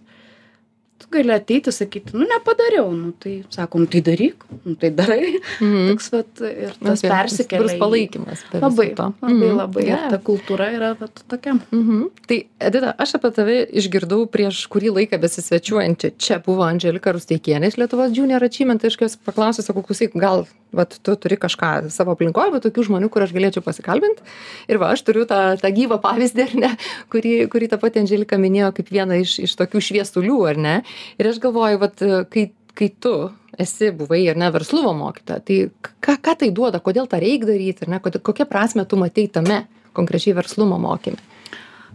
Gali 1.12 1.34
ateiti, 1.36 1.72
sakyti, 1.76 2.14
nu 2.16 2.24
nepadariau, 2.30 2.92
nu 2.96 3.12
tai 3.20 3.44
sakom, 3.52 3.86
tai 3.92 4.00
daryk, 4.02 4.46
nu 4.64 4.76
tai 4.80 4.90
darai. 4.96 5.34
mhm. 5.60 5.90
Toks 5.92 6.08
vat 6.14 6.42
ir 6.48 6.72
tas 6.80 7.02
persikelia. 7.04 7.76
į- 7.76 7.80
palaikymas. 7.82 8.44
be 8.52 8.60
Labai, 8.64 8.86
viso 8.90 8.96
to. 8.96 9.08
labai, 9.22 9.48
Mhm. 9.50 9.58
labai. 9.60 9.84
Ir 9.90 10.06
ta 10.14 10.18
kultūra 10.30 10.70
yra 10.78 10.94
vat, 11.00 11.24
tokia. 11.28 11.58
Mhm. 11.72 12.06
Tai, 12.28 12.40
Edita, 12.62 12.94
aš 12.98 13.16
apie 13.20 13.32
tave 13.36 13.58
išgirdau 13.82 14.26
prieš 14.32 14.64
kurį 14.72 14.94
laiką 14.98 15.20
besisvečiuojančią. 15.20 16.14
Čia 16.18 16.40
buvo 16.46 16.64
Angelika 16.64 17.12
Rusteikienė 17.12 17.68
iš 17.74 17.76
Lietuvos 17.82 18.16
Junior 18.16 18.42
Achievement. 18.44 18.80
Tai 18.82 18.88
aš 18.88 18.98
jos 19.02 19.18
paklausiu, 19.18 19.62
sakau, 19.68 19.84
klausyk, 19.84 20.14
gal 20.16 20.46
vat, 20.76 20.96
tu 21.04 21.16
turi 21.20 21.38
kažką 21.40 21.90
savo 21.94 22.16
aplinkoje, 22.16 22.54
bet 22.56 22.66
tokių 22.68 22.88
žmonių, 22.90 23.10
kur 23.12 23.26
aš 23.26 23.34
galėčiau 23.36 23.64
pasikalbinti. 23.66 24.24
Ir 24.72 24.80
va, 24.82 24.94
aš 24.96 25.04
turiu 25.08 25.26
tą, 25.30 25.42
tą 25.62 25.72
gyvą 25.76 26.00
pavyzdį, 26.04 26.48
ar 26.48 26.56
ne, 26.64 26.72
kurį, 27.14 27.36
kurį 27.52 27.72
ta 27.72 27.80
pati 27.82 28.02
Angelika 28.04 28.40
minėjo 28.42 28.72
kaip 28.80 28.92
vieną 28.94 29.22
iš, 29.26 29.38
iš 29.48 29.58
tokių 29.60 29.84
šviesulių, 29.90 30.40
ar 30.54 30.62
ne. 30.62 30.76
Ir 31.20 31.32
aš 31.32 31.42
galvoju, 31.44 31.82
vat, 31.82 32.06
kai, 32.32 32.48
kai 32.78 32.90
tu 33.04 33.16
esi, 33.62 33.92
buvai, 33.96 34.24
ar 34.32 34.40
ne, 34.40 34.52
verslumo 34.54 34.94
mokyta, 34.98 35.42
tai 35.44 35.66
ką, 35.84 36.18
ką 36.24 36.38
tai 36.44 36.52
duoda, 36.56 36.80
kodėl 36.84 37.10
tą 37.12 37.20
reikia 37.22 37.52
daryti, 37.52 37.86
ar 37.86 37.96
ne, 37.96 38.02
kokią 38.02 38.48
prasme 38.50 38.88
tu 38.88 39.00
matei 39.00 39.28
tame 39.32 39.66
konkrečiai 39.98 40.38
verslumo 40.38 40.80
mokymė. 40.82 41.20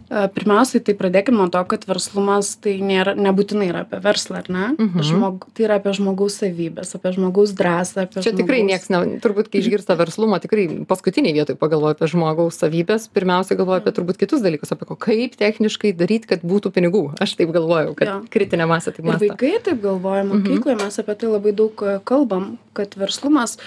E, 0.07 0.27
Pirmiausiai, 0.31 0.79
tai 0.87 0.93
pradėkime 0.95 1.35
nuo 1.35 1.49
to, 1.51 1.59
kad 1.67 1.83
verslumas 1.89 2.53
tai 2.63 2.77
nėra, 2.79 3.11
nebūtinai 3.19 3.65
yra 3.67 3.81
apie 3.83 3.97
verslą, 3.99 4.39
ar 4.39 4.47
ne? 4.47 4.65
Mhm. 4.77 5.03
Žmog, 5.03 5.47
tai 5.57 5.65
yra 5.67 5.79
apie 5.81 5.91
žmogaus 5.97 6.37
savybės, 6.39 6.93
apie 6.95 7.11
žmogaus 7.17 7.51
drąsą, 7.59 8.05
apie 8.07 8.23
Čia 8.23 8.31
tikrai 8.31 8.61
žmogaus- 8.61 8.69
nieks, 8.71 8.87
ne, 8.93 9.19
turbūt, 9.19 9.49
kai 9.51 9.59
išgirsta 9.59 9.97
verslumą, 9.99 10.39
tikrai 10.39 10.65
paskutiniai 10.87 11.35
vietoj 11.35 11.57
pagalvoja 11.59 11.97
apie 11.97 12.07
žmogaus 12.07 12.55
savybės, 12.61 13.09
pirmiausia 13.11 13.57
galvoja 13.59 13.83
apie 13.83 13.91
turbūt 13.99 14.17
kitus 14.23 14.39
dalykus, 14.45 14.71
apie 14.71 14.87
ko, 14.87 14.95
kaip 14.95 15.35
techniškai 15.35 15.91
daryti, 15.97 16.27
kad 16.31 16.39
būtų 16.47 16.71
pinigų. 16.71 17.03
Aš 17.19 17.35
taip 17.35 17.51
galvojau, 17.51 17.91
kad 17.99 18.07
Jo. 18.07 18.21
kritinė 18.31 18.63
masė 18.71 18.95
taip 18.95 19.03
Ir 19.03 19.11
mąsto. 19.11 19.27
vaikai 19.27 19.59
taip 19.63 19.81
galvoja, 19.83 20.23
mokykloje 20.23 20.79
mes 20.85 20.99
apie 21.03 21.15
tai 21.19 21.27
labai 21.35 21.51
daug 21.51 21.75
e, 21.83 21.99
kalbam, 22.07 22.57
kad 22.73 22.95
verslumas, 22.95 23.57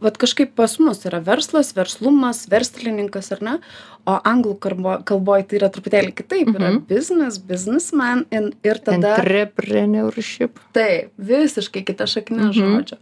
vad 0.00 0.16
kažkaip 0.16 0.54
pas 0.56 0.78
mus 0.80 1.04
yra 1.04 1.20
verslas, 1.20 1.74
verslumas, 1.76 2.46
verslininkas 2.48 3.32
ar 3.36 3.42
ne, 3.44 3.58
o 4.06 4.14
anglų 4.24 4.54
kalbo- 4.58 5.02
kalboje 5.04 5.44
tai 5.48 5.58
yra 5.60 5.68
truputėlį 5.68 6.14
kitaip, 6.14 6.48
yra 6.54 6.70
Mhm. 6.72 6.86
business, 6.88 7.38
businessman 7.38 8.24
in- 8.30 8.52
ir 8.64 8.78
tada... 8.78 9.16
Entrepreneurship. 9.18 10.58
Taip, 10.72 11.10
visiškai 11.18 11.84
kita 11.84 12.04
šaknė 12.06 12.48
Mhm. 12.48 12.52
žodžio. 12.56 12.98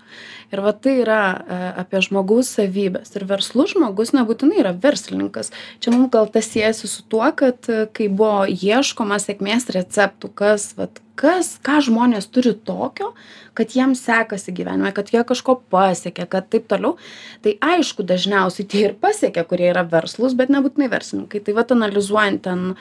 Ir 0.53 0.61
va 0.65 0.73
tai 0.73 1.03
yra 1.05 1.45
e, 1.45 1.57
apie 1.83 2.01
žmogaus 2.01 2.49
savybės. 2.57 3.15
Ir 3.17 3.25
verslus 3.29 3.75
žmogus 3.75 4.13
nebūtinai 4.17 4.59
yra 4.63 4.73
verslininkas. 4.73 5.51
Čia 5.81 5.91
mums 5.93 6.11
gal 6.11 6.27
tas 6.27 6.47
siejasi 6.49 6.89
su 6.89 7.03
tuo, 7.09 7.31
kad 7.37 7.69
e, 7.69 7.87
kai 7.93 8.09
buvo 8.09 8.47
ieškoma 8.49 9.19
sėkmės 9.21 9.69
receptų, 9.77 10.33
kas, 10.35 10.73
vat, 10.79 11.01
kas, 11.17 11.59
ką 11.63 11.81
žmonės 11.85 12.31
turi 12.31 12.55
tokio, 12.55 13.13
kad 13.55 13.69
jiems 13.75 14.01
sekasi 14.01 14.53
gyvenime, 14.55 14.93
kad 14.95 15.11
jie 15.11 15.21
kažko 15.27 15.61
pasiekia, 15.69 16.27
kad 16.31 16.49
taip 16.49 16.69
toliau. 16.69 16.97
Tai 17.43 17.53
aišku, 17.61 18.07
dažniausiai 18.07 18.67
tie 18.69 18.85
ir 18.87 18.95
pasiekia, 18.95 19.45
kurie 19.45 19.69
yra 19.75 19.83
verslus, 19.85 20.33
bet 20.35 20.49
nebūtinai 20.49 20.89
verslininkai. 20.99 21.45
Tai 21.47 21.57
va 21.57 21.65
analizuojant 21.79 22.43
ten 22.45 22.75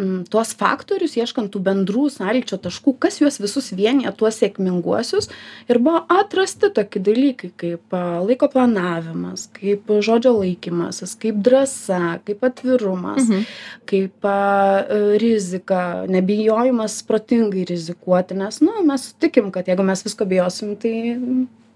mm, 0.00 0.24
tuos 0.32 0.52
faktorius, 0.56 1.16
ieškant 1.20 1.50
tų 1.52 1.60
bendrų 1.66 2.06
sąlyčio 2.14 2.58
taškų, 2.64 2.94
kas 3.02 3.20
juos 3.20 3.36
visus 3.42 3.70
vienyje, 3.76 4.12
tuos 4.18 4.38
sėkminguosius. 4.40 5.28
Ir 5.70 5.80
buvo 5.82 6.02
atrasti 6.10 6.70
tokie 6.76 7.02
dalykai 7.04 7.52
kaip 7.60 7.96
laiko 8.26 8.48
planavimas, 8.52 9.48
kaip 9.56 9.90
žodžio 10.00 10.32
laikymasis, 10.38 11.14
kaip 11.20 11.40
drąsa, 11.44 12.20
kaip 12.26 12.44
atvirumas, 12.48 13.28
Mhm. 13.28 13.46
kaip 13.90 14.24
a, 14.24 14.84
e, 14.88 15.18
rizika, 15.20 16.06
nebijojimas 16.08 17.02
protingai 17.08 17.66
rizikuoti, 17.68 18.34
nes, 18.40 18.60
nu, 18.64 18.82
mes 18.84 19.10
sutikim, 19.12 19.50
kad 19.52 19.66
jeigu 19.68 19.84
mes 19.84 20.04
visko 20.04 20.24
bijosim, 20.24 20.76
tai 20.80 21.14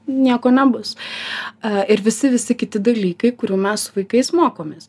nieko 0.07 0.51
nebus. 0.53 0.97
Ir 1.89 2.01
visi, 2.05 2.29
visi 2.29 2.55
kiti 2.55 2.79
dalykai, 2.79 3.33
kurių 3.33 3.57
mes 3.57 3.87
su 3.87 3.93
vaikais 3.97 4.33
mokomės 4.37 4.89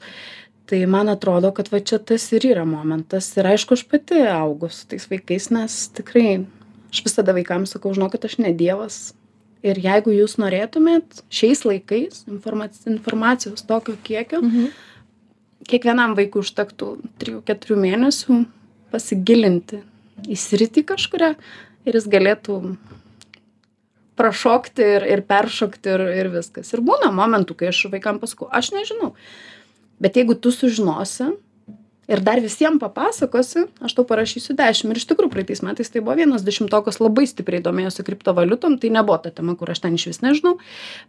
tai 0.69 0.85
man 0.89 1.09
atrodo 1.11 1.51
kad 1.55 1.69
va 1.73 1.79
čia 1.79 1.99
tas 1.99 2.25
ir 2.33 2.45
yra 2.53 2.65
momentas 2.65 3.27
ir 3.37 3.47
aišku 3.51 3.77
aš 3.77 3.85
pati 3.89 4.23
augu 4.29 4.69
su 4.73 4.87
tais 4.89 5.05
vaikais 5.11 5.51
nes 5.53 5.77
tikrai 5.97 6.45
aš 6.91 7.03
visada 7.05 7.35
vaikams 7.37 7.75
sakau 7.75 7.93
žinokit 7.93 8.25
aš 8.25 8.39
ne 8.41 8.53
dievas 8.53 9.13
ir 9.65 9.79
jeigu 9.81 10.13
jūs 10.13 10.37
norėtumėt 10.41 11.23
šiais 11.33 11.65
laikais 11.65 12.25
informac 12.29 12.77
informacijos 12.89 13.65
tokio 13.65 13.97
kiekio 14.03 14.41
Mhm. 14.41 14.69
kiekvienam 15.69 16.15
vaikui 16.17 16.43
užtektų 16.45 16.91
trijų 17.21 17.41
keturių 17.45 17.77
mėnesių 17.81 18.43
pasigilinti 18.93 19.81
į 20.29 20.37
sritį 20.37 20.85
kažkurią 20.91 21.33
ir 21.85 21.97
jis 21.97 22.05
galėtų 22.09 22.59
prašokti 24.15 24.85
ir, 24.95 25.05
ir 25.11 25.23
peršokti 25.27 25.91
ir, 25.91 26.03
ir 26.21 26.29
viskas. 26.33 26.71
Ir 26.73 26.83
būna 26.85 27.11
momentų, 27.11 27.57
kai 27.59 27.71
aš 27.71 27.85
vaikam 27.91 28.21
pasakau, 28.21 28.47
aš 28.51 28.71
nežinau. 28.75 29.11
Bet 29.99 30.17
jeigu 30.19 30.35
tu 30.35 30.51
sužinosi 30.51 31.31
ir 32.11 32.21
dar 32.21 32.39
visiems 32.43 32.79
papasakosi, 32.81 33.65
aš 33.81 33.95
tau 33.97 34.05
parašysiu 34.07 34.55
dešimt. 34.57 34.93
Ir 34.93 35.01
iš 35.01 35.07
tikrųjų 35.09 35.33
praeitais 35.33 35.63
metais 35.65 35.89
tai 35.91 36.03
buvo 36.05 36.17
vienas 36.19 36.45
dešimtokas 36.45 36.99
labai 37.01 37.25
stipriai 37.29 37.63
domėjosi 37.65 38.05
kriptovaliutom, 38.05 38.77
tai 38.81 38.91
nebuvo 38.93 39.17
ta 39.23 39.33
tema, 39.33 39.55
kur 39.57 39.71
aš 39.73 39.81
ten 39.85 39.97
iš 39.97 40.09
vis 40.11 40.21
nežinau, 40.25 40.57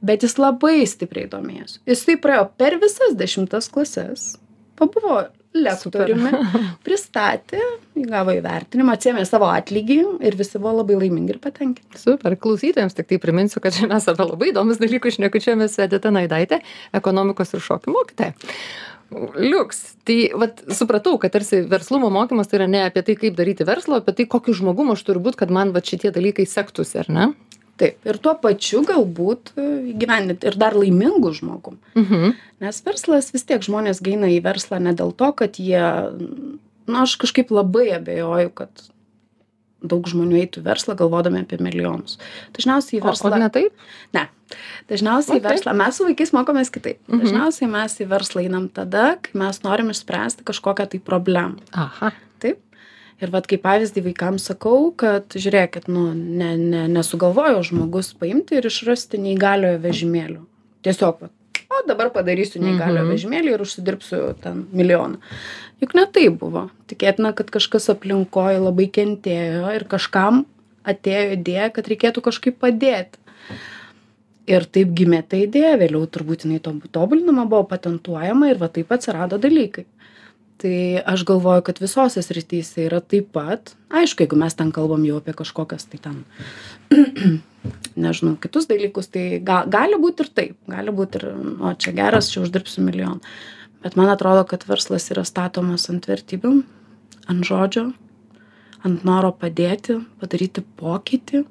bet 0.01 0.25
jis 0.25 0.39
labai 0.41 0.79
stipriai 0.89 1.29
domėjosi. 1.33 1.83
Jis 1.91 2.07
tai 2.09 2.17
praėjo 2.23 2.49
per 2.57 2.79
visas 2.83 3.17
dešimtas 3.19 3.69
klases, 3.73 4.37
pabuvo 4.81 5.27
lektoriumi, 5.55 6.33
pristatė, 6.87 7.61
įgavo 7.99 8.35
įvertinimą, 8.37 8.97
atsėmė 8.97 9.27
savo 9.29 9.49
atlygį 9.53 9.99
ir 10.27 10.39
visi 10.39 10.61
buvo 10.61 10.79
labai 10.81 10.99
laimingi 11.03 11.37
ir 11.37 11.41
patenkinti. 11.43 12.01
Super, 12.01 12.37
klausytojams 12.41 12.97
tik 12.97 13.11
tai 13.13 13.21
priminsiu, 13.23 13.63
kad 13.65 13.77
čia 13.77 13.89
mes 13.91 14.09
apie 14.11 14.27
labai 14.27 14.51
įdomus 14.53 14.83
dalykus 14.83 15.17
šnekučiamės 15.19 15.79
Edita 15.87 16.13
Naidaitė, 16.15 16.61
ekonomikos 16.97 17.57
ir 17.57 17.65
šokių 17.65 17.97
mokytoja. 17.97 18.37
Liuks, 19.39 19.83
tai 20.03 20.33
vat, 20.35 20.65
supratau, 20.75 21.15
kad 21.23 21.31
tarsi 21.37 21.61
verslumo 21.71 22.09
mokymas 22.11 22.51
tai 22.51 22.59
yra 22.59 22.67
ne 22.71 22.81
apie 22.89 23.05
tai, 23.07 23.15
kaip 23.21 23.37
daryti 23.39 23.67
verslą, 23.67 24.01
apie 24.03 24.17
tai, 24.19 24.27
kokiu 24.31 24.57
žmogumu 24.59 24.97
aš 24.97 25.05
turiu 25.07 25.23
būti, 25.23 25.39
kad 25.45 25.53
man 25.55 25.71
vat, 25.77 25.87
šitie 25.87 26.11
dalykai 26.15 26.49
sektųsi, 26.51 26.99
ar 27.05 27.13
ne? 27.15 27.29
Taip, 27.77 27.99
ir 28.09 28.17
tuo 28.25 28.33
pačiu 28.41 28.81
galbūt 28.89 29.51
e, 29.61 29.65
įgyvendinti 29.93 30.49
ir 30.49 30.55
dar 30.57 30.73
laimingų 30.79 31.35
žmogum. 31.37 31.77
Mhm. 31.99 32.35
Nes 32.65 32.79
verslas 32.87 33.29
vis 33.35 33.45
tiek 33.45 33.61
žmonės 33.61 34.01
gaina 34.05 34.31
į 34.33 34.39
verslą 34.47 34.79
ne 34.81 34.95
dėl 34.97 35.13
to, 35.13 35.29
kad 35.37 35.59
jie, 35.61 35.83
na, 36.89 37.03
aš 37.05 37.19
kažkaip 37.21 37.53
labai 37.53 37.91
abejoju, 37.99 38.55
kad 38.57 38.87
daug 39.87 40.09
žmonių 40.09 40.39
eitų 40.41 40.63
verslą 40.65 40.97
galvodami 40.99 41.43
apie 41.45 41.59
milijonus. 41.63 42.17
Dažniausiai 42.57 42.97
į 42.99 43.03
O, 43.05 43.05
o 43.05 43.11
verslą. 43.13 43.37
ne 43.39 43.51
taip? 43.53 43.85
Ne. 44.17 44.25
Dažniausiai 44.89 45.37
į 45.37 45.45
verslą 45.45 45.75
mes 45.77 45.99
su 46.01 46.07
vaikais 46.09 46.33
mokomės 46.33 46.73
kitaip. 46.73 46.99
Mhm. 47.11 47.23
Dažniausiai 47.27 47.69
mes 47.71 47.99
į 48.01 48.09
verslą 48.11 48.47
einam 48.47 48.71
tada, 48.73 49.19
kai 49.21 49.37
mes 49.37 49.61
norim 49.67 49.93
išspręsti 49.93 50.47
kažkokią 50.49 50.89
tai 50.95 51.03
problemą. 51.13 51.61
Aha. 51.77 52.15
Taip. 52.43 52.63
Ir 53.25 53.31
vad 53.33 53.47
kaip 53.49 53.63
pavyzdį 53.65 54.03
vaikams 54.11 54.45
sakau, 54.51 54.91
kad 54.93 55.33
žiūrėkit, 55.33 55.87
nu, 55.89 56.11
ne, 56.13 56.51
ne, 56.61 56.83
nesugalvojo 56.93 57.63
žmogus 57.65 58.11
paimti 58.21 58.59
ir 58.59 58.69
išrasti 58.69 59.17
neįgaliojo 59.23 59.79
vežimėlių. 59.81 60.43
Tiesiog, 60.85 61.23
vat, 61.25 61.33
o 61.73 61.81
dabar 61.89 62.11
padarysiu 62.13 62.61
neįgaliojo 62.61 63.07
Mhm. 63.07 63.13
vežimėlį 63.15 63.55
ir 63.55 63.65
užsidirbsiu 63.65 64.21
ten 64.43 64.67
milijoną. 64.73 65.17
Juk 65.81 65.95
ne 65.95 66.05
tai 66.13 66.29
buvo. 66.29 66.71
Tikėtina, 66.89 67.35
kad 67.35 67.51
kažkas 67.51 67.89
aplinkoje 67.89 68.61
labai 68.61 68.87
kentėjo 68.93 69.73
ir 69.75 69.85
kažkam 69.85 70.45
atėjo 70.85 71.33
idėja, 71.41 71.73
kad 71.73 71.89
reikėtų 71.89 72.21
kažkaip 72.21 72.61
padėti. 72.61 73.17
Ir 74.47 74.63
taip 74.71 74.93
gimė 74.95 75.25
ta 75.27 75.37
idėja, 75.37 75.75
vėliau 75.81 76.07
turbūt 76.07 76.45
jinai 76.45 76.61
to- 76.63 76.81
tobulinama 76.93 77.49
buvo 77.49 77.65
patentuojama 77.65 78.51
ir 78.51 78.59
va 78.59 78.69
taip 78.69 78.93
atsirado 78.95 79.41
dalykai. 79.41 79.85
Tai 80.57 81.03
aš 81.05 81.25
galvoju, 81.29 81.63
kad 81.67 81.81
visose 81.83 82.23
srityse 82.25 82.87
yra 82.87 83.03
taip 83.05 83.29
pat. 83.37 83.75
Aišku, 83.93 84.25
jeigu 84.25 84.39
mes 84.41 84.57
ten 84.57 84.71
kalbam 84.73 85.05
jau 85.05 85.19
apie 85.21 85.35
kažkokias 85.37 85.85
tai 85.93 86.01
ten, 86.01 86.23
nežinau, 88.07 88.39
kitus 88.41 88.69
dalykus, 88.71 89.11
tai 89.13 89.27
ga, 89.45 89.65
gali 89.69 89.99
būti 90.01 90.25
ir 90.25 90.33
taip. 90.41 90.57
Gali 90.73 90.95
būti 90.97 91.21
ir, 91.21 91.29
o 91.61 91.75
čia 91.77 91.93
geras, 91.99 92.31
čia 92.33 92.41
uždirbsiu 92.47 92.87
milijoną. 92.87 93.21
Bet 93.85 93.99
man 94.01 94.09
atrodo, 94.11 94.47
kad 94.49 94.65
verslas 94.67 95.11
yra 95.13 95.27
statomas 95.29 95.91
ant 95.93 96.09
vertybių, 96.09 96.55
ant 97.29 97.45
žodžio, 97.47 97.91
ant 98.87 99.05
noro 99.07 99.35
padėti, 99.37 100.01
padaryti 100.23 100.65
pokytį. 100.81 101.45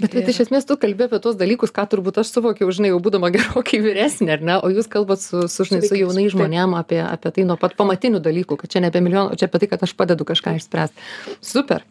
Bet, 0.00 0.14
bet 0.16 0.28
iš 0.32 0.40
esmės 0.46 0.64
tu 0.66 0.74
kalbė 0.80 1.06
apie 1.06 1.18
tuos 1.22 1.36
dalykus, 1.38 1.70
ką 1.74 1.84
turbūt 1.92 2.16
aš 2.22 2.30
suvokiau, 2.34 2.70
žinai, 2.74 2.90
jau 2.90 2.98
būdama 3.04 3.28
gerokai 3.34 3.78
vyresnė, 3.84 4.32
ar 4.34 4.42
ne? 4.42 4.56
O 4.64 4.70
jūs 4.72 4.88
kalbat 4.90 5.22
su, 5.22 5.44
su, 5.52 5.66
žinai, 5.68 5.82
su 5.84 5.92
vaikais, 5.92 6.00
jaunai 6.00 6.24
taip. 6.24 6.32
žmonėm 6.34 6.76
apie, 6.78 6.98
apie 7.04 7.32
tai 7.36 7.44
nuo 7.46 7.58
pat 7.60 7.76
pamatinių 7.78 8.22
dalykų, 8.24 8.58
kad 8.62 8.72
čia 8.72 8.82
ne 8.82 8.90
apie 8.90 9.02
milijoną, 9.04 9.34
o 9.34 9.38
čia 9.38 9.50
apie 9.50 9.62
tai, 9.62 9.68
kad 9.74 9.84
aš 9.86 9.94
padedu 9.98 10.26
kažką 10.28 10.56
išspręsti. 10.58 11.06
Super. 11.44 11.84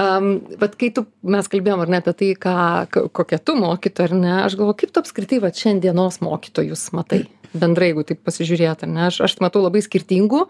Um, 0.00 0.38
bet 0.60 0.78
kai 0.80 0.92
tu, 0.96 1.04
mes 1.36 1.50
kalbėjom, 1.52 1.84
ar 1.84 1.92
ne, 1.92 2.00
apie 2.04 2.14
tai, 2.22 2.30
ką, 2.46 2.54
kokia 3.12 3.40
tu 3.42 3.58
mokytoja, 3.60 4.08
ar 4.08 4.16
ne, 4.18 4.34
aš 4.46 4.56
galvoju, 4.60 4.78
kaip 4.84 4.94
tu 4.94 5.02
apskritai 5.04 5.40
va 5.44 5.52
šiandienos 5.54 6.22
mokytojus 6.24 6.86
matai? 6.96 7.24
Bendrai, 7.54 7.92
jeigu 7.92 8.02
taip 8.08 8.24
pasižiūrėt, 8.26 8.86
ar 8.86 8.90
ne, 8.90 9.04
aš, 9.10 9.20
aš 9.28 9.36
matau 9.44 9.60
labai 9.62 9.84
skirtingų 9.84 10.40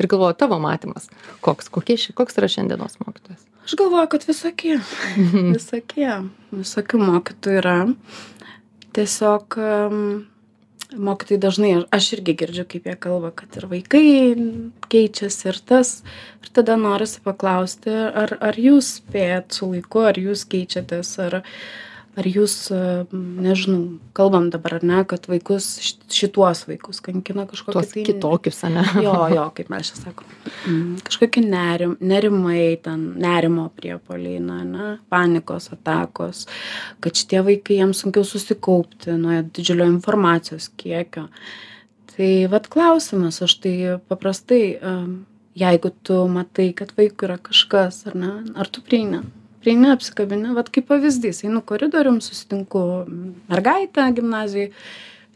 ir 0.00 0.08
galvoju, 0.08 0.38
tavo 0.40 0.56
matymas, 0.62 1.10
koks, 1.44 1.68
kokie, 1.72 1.98
ši- 2.00 2.14
koks 2.16 2.40
yra 2.40 2.48
šiandienos 2.48 2.96
mokytojas? 3.02 3.42
Aš 3.64 3.74
galvoju, 3.80 4.08
kad 4.12 4.24
visokie. 4.28 4.78
Visokie. 5.56 6.10
Visokių 6.52 7.00
mokytojų 7.00 7.60
yra. 7.62 7.76
Tiesiog 8.94 9.56
mokytojai 10.94 11.40
dažnai, 11.40 11.70
aš 11.94 12.10
irgi 12.18 12.34
girdžiu, 12.42 12.66
kaip 12.68 12.86
jie 12.88 12.94
kalba, 13.00 13.30
kad 13.34 13.56
ir 13.58 13.66
vaikai 13.70 14.04
keičiasi 14.92 15.48
ir 15.50 15.60
tas. 15.66 15.94
Ir 16.44 16.52
tada 16.54 16.76
norisi 16.80 17.22
paklausti, 17.24 17.90
ar, 17.90 18.36
ar 18.44 18.60
jūs 18.60 18.98
spėjat 19.00 19.56
su 19.56 19.70
laiku, 19.72 20.04
ar 20.10 20.20
jūs 20.20 20.44
keičiatės, 20.50 21.14
ar, 21.24 21.40
ar 22.18 22.26
jūs, 22.28 22.54
um, 22.74 23.22
nežinau, 23.42 23.98
kalbam 24.16 24.46
dabar, 24.52 24.76
ar 24.78 24.86
ne, 24.86 25.00
kad 25.08 25.26
vaikus, 25.30 25.66
šituos 26.12 26.64
vaikus 26.68 27.02
kankina 27.04 27.46
kažkokie 27.50 27.74
Tuos 27.74 27.92
kitokius, 28.06 28.60
ar 28.66 28.74
ne? 28.76 28.84
jo, 29.04 29.14
jo, 29.34 29.44
kaip 29.56 29.70
mes 29.72 29.90
čia 29.90 29.98
sakom. 30.00 30.30
Mm, 30.68 31.02
kažkokie 31.06 31.42
nerim, 31.44 31.98
nerimai, 32.04 32.62
ten 32.84 33.04
nerimo 33.20 33.66
priepoliai, 33.76 34.40
na, 34.44 34.62
ne, 34.68 34.88
panikos 35.12 35.70
atakos, 35.74 36.46
kad 37.04 37.18
šitie 37.18 37.44
vaikai 37.46 37.80
jiems 37.80 38.04
sunkiau 38.04 38.26
susikaupti 38.28 39.18
nuo 39.18 39.42
didžiulio 39.44 39.88
informacijos 39.90 40.70
kiekio. 40.80 41.28
Tai 42.14 42.32
vad 42.50 42.68
klausimas, 42.70 43.40
aš 43.42 43.56
tai 43.64 43.76
paprastai 44.06 44.64
um, 44.78 45.14
jeigu 45.58 45.90
tu 46.02 46.26
matai 46.30 46.72
kad 46.76 46.92
vaikui 46.98 47.28
yra 47.28 47.38
kažkas 47.42 48.04
ar 48.08 48.18
ne 48.18 48.30
ar 48.58 48.70
tu 48.70 48.82
prieini 48.82 49.22
prieini 49.64 49.90
apsikabini 49.94 50.54
vat 50.56 50.70
kaip 50.74 50.86
pavyzdys 50.92 51.42
einu 51.48 51.64
koridorium 51.72 52.20
susitinku 52.24 52.84
mergaitę 53.48 54.06
gimnazijoj 54.18 54.70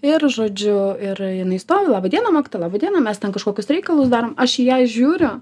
ir 0.02 0.26
žodžiu 0.36 0.80
ir 1.02 1.22
jinai 1.40 1.58
stovi 1.58 1.90
laba 1.90 2.10
diena 2.12 2.30
mokytoja 2.34 2.66
laba 2.66 2.78
diena 2.78 3.00
mes 3.00 3.18
ten 3.18 3.32
kažkokius 3.34 3.70
reikalus 3.72 4.12
darom 4.12 4.34
aš 4.36 4.58
į 4.62 4.66
ją 4.68 4.78
žiūriu 4.96 5.32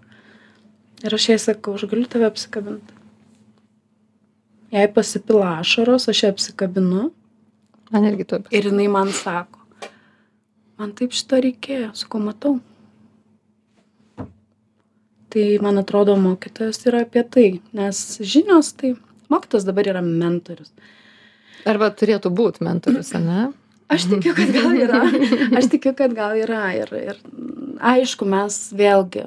ir 1.04 1.18
aš 1.18 1.28
jai 1.30 1.38
sakau 1.42 1.74
aš 1.76 1.84
galiu 1.90 2.06
tave 2.08 2.28
apsikabint. 2.28 2.94
Jai 4.72 4.86
pasipila 4.92 5.58
ašaros 5.60 6.08
aš 6.08 6.22
ją 6.22 6.32
apsikabinu 6.34 7.10
man 7.92 8.08
irgi 8.08 8.24
taip. 8.24 8.48
ir 8.50 8.70
jinai 8.70 8.88
man 8.88 9.12
sako 9.12 9.60
man 10.78 10.92
taip 10.92 11.12
šito 11.12 11.40
reikėjo 11.44 11.92
sakau 11.94 12.20
matau 12.20 12.58
tai 15.36 15.58
man 15.60 15.82
atrodo 15.82 16.16
mokytojas 16.16 16.80
yra 16.88 17.04
apie 17.04 17.22
tai 17.28 17.48
nes 17.76 18.02
žinios 18.24 18.72
tai 18.80 18.94
mokytojas 19.28 19.68
dabar 19.68 19.92
yra 19.92 20.00
mentorius. 20.00 20.72
Arba 21.68 21.90
turėtų 21.92 22.32
būt 22.32 22.62
mentorius 22.64 23.12
ane 23.18 23.50
aš 23.92 24.08
tikiu 24.10 24.32
kad 24.36 24.52
gal 24.54 24.72
yra. 24.74 25.02
Aš 25.58 25.68
tikiu 25.74 25.92
kad 25.98 26.14
gal 26.16 26.36
yra. 26.40 26.64
Ir 26.74 26.92
ir 26.98 27.20
aišku 27.76 28.26
mes 28.28 28.56
vėlgi 28.76 29.26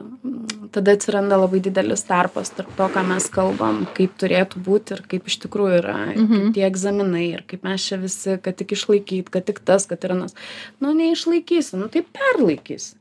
tada 0.74 0.94
atsiranda 0.98 1.38
labai 1.40 1.62
didelis 1.66 2.04
tarpas 2.06 2.52
tarp 2.54 2.70
to 2.78 2.90
ką 2.94 3.04
mes 3.08 3.26
kalbam 3.34 3.84
kaip 3.98 4.18
turėtų 4.22 4.62
būt 4.66 4.94
ir 4.96 5.04
kaip 5.14 5.30
iš 5.30 5.40
tikrųjų 5.46 5.80
yra. 5.84 5.98
Ir 6.14 6.22
kaip 6.26 6.54
tie 6.58 6.66
egzaminai 6.68 7.26
ir 7.30 7.46
kaip 7.50 7.66
mes 7.68 7.86
čia 7.86 8.02
visi 8.02 8.38
kad 8.42 8.58
tik 8.60 8.76
išlaikyt 8.78 9.30
kad 9.34 9.48
tik 9.50 9.62
tas 9.66 9.86
kad 9.90 10.04
ir 10.06 10.18
anas. 10.18 10.38
Nu 10.82 10.94
neišlaikysi 10.98 11.80
nu 11.80 11.90
tai 11.94 12.06
perlaikysi 12.06 12.99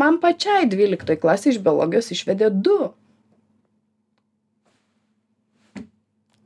man 0.00 0.20
pačiai 0.22 0.68
dvyliktoj 0.70 1.20
klasėj 1.22 1.56
iš 1.56 1.62
biologijos 1.64 2.12
išvedė 2.14 2.50
du 2.50 2.92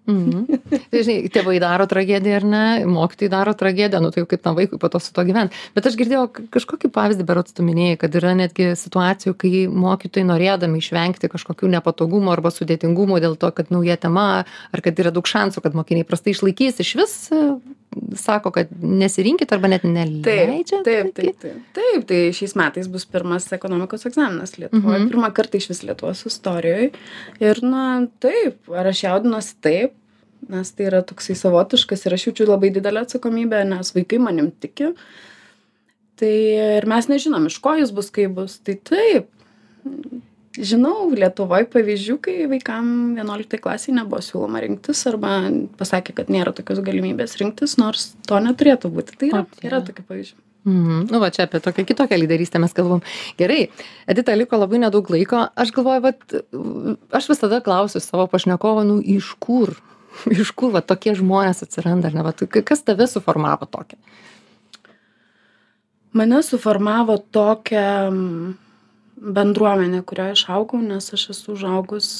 Mhm. 0.09 0.47
Tai 0.91 1.01
žinai, 1.05 1.29
tėvai 1.29 1.59
daro 1.61 1.85
tragediją 1.89 2.39
ar 2.39 2.45
ne, 2.49 2.63
mokytojai 2.89 3.33
daro 3.33 3.53
tragediją, 3.53 4.01
nu 4.01 4.09
tai 4.15 4.25
kaip 4.29 4.41
tam 4.45 4.57
vaikui 4.57 4.81
po 4.81 4.89
to 4.89 5.01
su 5.05 5.13
to 5.13 5.25
gyventi. 5.29 5.57
Bet 5.77 5.89
aš 5.91 5.99
girdėjau 6.01 6.23
kažkokį 6.55 6.89
pavyzdį, 6.95 7.27
berots 7.29 7.53
tu 7.53 7.67
minėjai, 7.67 7.99
kad 8.01 8.17
yra 8.17 8.33
netgi 8.39 8.71
situacijų, 8.81 9.35
kai 9.37 9.67
mokytojai 9.69 10.25
norėdami 10.31 10.81
išvengti 10.81 11.29
kažkokių 11.29 11.69
nepatogumų 11.77 12.33
arba 12.33 12.53
sudėtingumų 12.55 13.21
dėl 13.25 13.37
to, 13.37 13.53
kad 13.53 13.69
nauja 13.75 13.99
tema, 14.01 14.29
ar 14.73 14.85
kad 14.85 15.05
yra 15.05 15.13
daug 15.13 15.29
šansų, 15.29 15.65
kad 15.67 15.77
mokiniai 15.77 16.09
prastai 16.09 16.33
išlaikys, 16.33 16.81
iš 16.87 16.95
vis 17.03 17.19
sako, 18.17 18.51
kad 18.55 18.71
nesirinkit 18.83 19.53
arba 19.53 19.71
net 19.71 19.85
neleidžia. 19.87 20.81
Taip, 20.87 21.13
taip, 21.15 21.15
taip, 21.17 21.39
taip. 21.43 21.63
Taip, 21.77 22.05
tai 22.09 22.21
šiais 22.37 22.55
metais 22.59 22.89
bus 22.91 23.07
pirmas 23.09 23.49
ekonomikos 23.55 24.07
egzaminas 24.09 24.57
Lietuvoje. 24.59 25.05
Mhm. 25.05 25.09
Pirmą 25.13 25.31
kartą 25.37 25.61
iš 25.61 25.71
vis 25.73 25.85
Lietuvos 25.87 26.25
istorijoje. 26.29 26.91
Ir, 27.45 27.63
na, 27.65 27.87
taip, 28.23 28.61
ar 28.75 28.91
aš 28.91 29.05
jaudinuosi 29.07 29.57
taip, 29.65 29.97
nes 30.49 30.71
tai 30.75 30.89
yra 30.91 31.03
toksai 31.07 31.37
savotiškas 31.39 32.07
ir 32.07 32.17
aš 32.17 32.29
jaučiu 32.29 32.49
labai 32.49 32.71
didelę 32.75 33.03
atsakomybę, 33.07 33.65
nes 33.69 33.93
vaikai 33.97 34.21
manim 34.23 34.53
tiki. 34.53 34.93
Tai 36.19 36.35
ir 36.79 36.87
mes 36.91 37.11
nežinom, 37.11 37.47
iš 37.51 37.59
ko 37.63 37.77
jis 37.79 37.93
bus, 37.95 38.11
kaip 38.15 38.35
bus. 38.39 38.59
Tai 38.67 38.75
taip, 38.91 39.29
žinau, 40.67 41.09
Lietuvoje 41.15 41.69
pavyzdžių, 41.73 42.17
kai 42.25 42.35
vaikam 42.51 42.91
11 43.19 43.61
klasiai 43.63 43.95
nebuvo 43.97 44.21
siūloma 44.25 44.63
rinktis 44.65 45.05
arba 45.11 45.39
pasakė, 45.79 46.17
kad 46.19 46.33
nėra 46.33 46.53
tokios 46.57 46.83
galimybės 46.85 47.39
rinktis, 47.41 47.77
nors 47.81 48.13
to 48.29 48.41
neturėtų 48.43 48.91
būti. 48.95 49.17
Tai 49.21 49.31
yra, 49.33 49.43
yra 49.65 49.81
tokių 49.87 50.07
pavyzdžių. 50.11 50.39
Mhm. 50.69 51.07
Nu, 51.09 51.21
va 51.23 51.31
čia 51.33 51.47
apie 51.47 51.61
tokią 51.65 51.85
kitokią 51.89 52.19
lyderystę 52.19 52.61
mes 52.61 52.75
kalbam. 52.77 53.01
Gerai, 53.39 53.69
Edita, 54.11 54.35
liko 54.37 54.59
labai 54.59 54.83
nedaug 54.83 55.07
laiko. 55.15 55.47
Aš 55.57 55.73
galvoju, 55.77 56.03
vat, 56.05 56.39
aš 57.15 57.31
visada 57.31 57.63
klausiu 57.65 58.03
savo 58.05 58.27
pašnekovo, 58.29 58.85
nu, 58.85 58.99
iš 59.01 59.31
kur, 59.41 59.77
iš 60.43 60.53
kur 60.53 60.75
va, 60.75 60.83
tokie 60.85 61.15
žmonės 61.17 61.65
atsiranda, 61.65 62.11
ar 62.11 62.19
ne, 62.19 62.27
va, 62.27 62.35
kas 62.61 62.85
tave 62.85 63.09
suformavo 63.09 63.71
tokią? 63.71 64.01
Mane 66.19 66.43
suformavo 66.43 67.19
tokią 67.33 67.89
bendruomenę, 69.19 70.03
kurioje 70.07 70.37
aš 70.37 70.45
augau, 70.55 70.81
nes 70.83 71.13
aš 71.15 71.29
esu 71.35 71.55
užaugus 71.57 72.11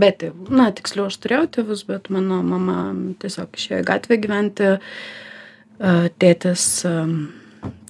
be 0.00 0.10
tėvų. 0.20 0.48
Na, 0.60 0.70
tiksliau, 0.74 1.08
aš 1.10 1.18
turėjau 1.22 1.48
tėvus, 1.58 1.84
bet 1.88 2.08
mano 2.14 2.40
mama 2.46 2.78
tiesiog 3.22 3.58
išėjo 3.58 3.82
į 3.82 3.88
gatvę 3.88 4.20
gyventi, 4.22 4.70
e, 4.78 5.98
tėtis 6.22 6.70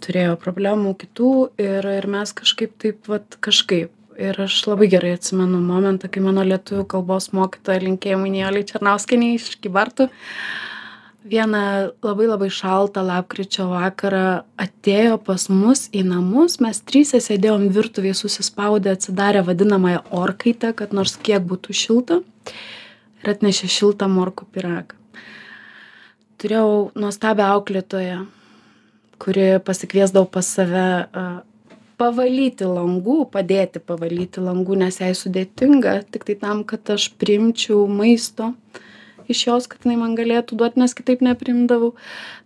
turėjo 0.04 0.38
problemų 0.40 0.94
kitų 1.02 1.32
ir, 1.60 1.86
ir 1.98 2.08
mes 2.10 2.34
kažkaip 2.36 2.74
taip, 2.80 3.04
vat, 3.10 3.38
kažkaip. 3.44 3.92
Ir 4.18 4.34
aš 4.42 4.56
labai 4.66 4.88
gerai 4.90 5.12
atsimenu 5.14 5.60
momentą, 5.62 6.08
kai 6.10 6.18
mano 6.24 6.42
lietuvių 6.42 6.88
kalbos 6.90 7.28
mokytoja 7.36 7.84
linkėjimai 7.84 8.32
Nijoliai 8.34 8.66
Černauskinį 8.66 9.28
iš 9.36 9.52
Kybartų 9.62 10.08
vieną 11.28 11.62
labai 12.04 12.26
labai 12.28 12.48
šaltą 12.52 13.02
lapkričio 13.06 13.68
vakarą 13.70 14.42
atėjo 14.60 15.18
pas 15.24 15.48
mus 15.52 15.86
į 15.92 16.04
namus, 16.08 16.58
mes 16.64 16.80
trysia 16.80 17.20
sėdėjom 17.22 17.68
virtuviai 17.74 18.16
susispaudę, 18.16 18.94
atsidarę 18.96 19.44
vadinamąją 19.46 20.04
orkaitę, 20.10 20.72
kad 20.76 20.94
nors 20.96 21.16
kiek 21.16 21.44
būtų 21.48 21.76
šilta 21.76 22.20
ir 23.22 23.32
atnešė 23.34 23.68
šiltą 23.74 24.08
morkų 24.12 24.48
piragą. 24.54 24.96
Turėjau 26.38 26.90
nuostabią 26.94 27.50
auklėtoją, 27.56 28.18
kuri 29.18 29.46
pasikviesdavo 29.66 30.28
pas 30.30 30.46
save 30.46 30.88
pavalyti 31.98 32.66
langų, 32.68 33.24
padėti 33.32 33.82
pavalyti 33.82 34.42
langų, 34.44 34.78
nes 34.84 35.00
jai 35.02 35.10
sudėtinga, 35.18 36.04
tik 36.14 36.28
tai 36.28 36.38
tam, 36.38 36.62
kad 36.68 36.94
aš 36.94 37.10
primčiau 37.18 37.88
maisto 37.90 38.52
iš 39.32 39.44
jos, 39.46 39.68
kad 39.70 39.84
jinai 39.84 39.98
man 40.00 40.16
galėtų 40.18 40.58
duoti, 40.58 40.80
nes 40.82 40.96
kitaip 40.96 41.22
neprimdavau. 41.24 41.92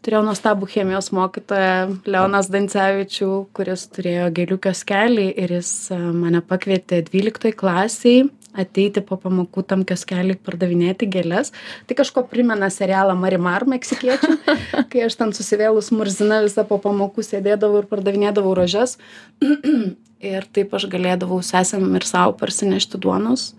Turėjau 0.05 0.23
nuostabų 0.27 0.69
chemijos 0.73 1.13
mokytoją 1.15 2.03
Leonas 2.11 2.51
Dancevičių, 2.53 3.31
kuris 3.57 3.87
turėjo 3.95 4.29
gėlių 4.37 4.61
kioskelį 4.67 5.27
ir 5.45 5.57
jis 5.59 5.73
a, 5.95 5.99
mane 6.13 6.43
pakvietė 6.45 7.03
12 7.09 7.55
klasiai 7.59 8.29
ateiti 8.53 9.01
po 9.01 9.17
pamokų 9.17 9.65
tam 9.65 9.83
kioskelį 9.89 10.37
pardavinėti 10.45 11.09
gėlės. 11.09 11.55
Tai 11.89 11.97
kažko 11.97 12.27
primena 12.29 12.69
serialą 12.73 13.15
Marimar 13.17 13.65
meksikiečių, 13.71 14.37
kai 14.93 15.07
aš 15.07 15.17
ten 15.21 15.33
susivėlus 15.37 15.89
murzina 15.95 16.43
visą 16.45 16.67
po 16.69 16.77
pamokų 16.83 17.25
sėdėdavau 17.25 17.83
ir 17.83 17.89
pardavinėdavau 17.91 18.55
rožes. 18.59 18.99
ir 20.23 20.47
taip 20.55 20.75
aš 20.77 20.87
galėdavau 20.91 21.41
sesėm 21.45 21.89
ir 21.99 22.07
savo 22.07 22.37
parsinešti 22.39 23.01
duonos. 23.03 23.53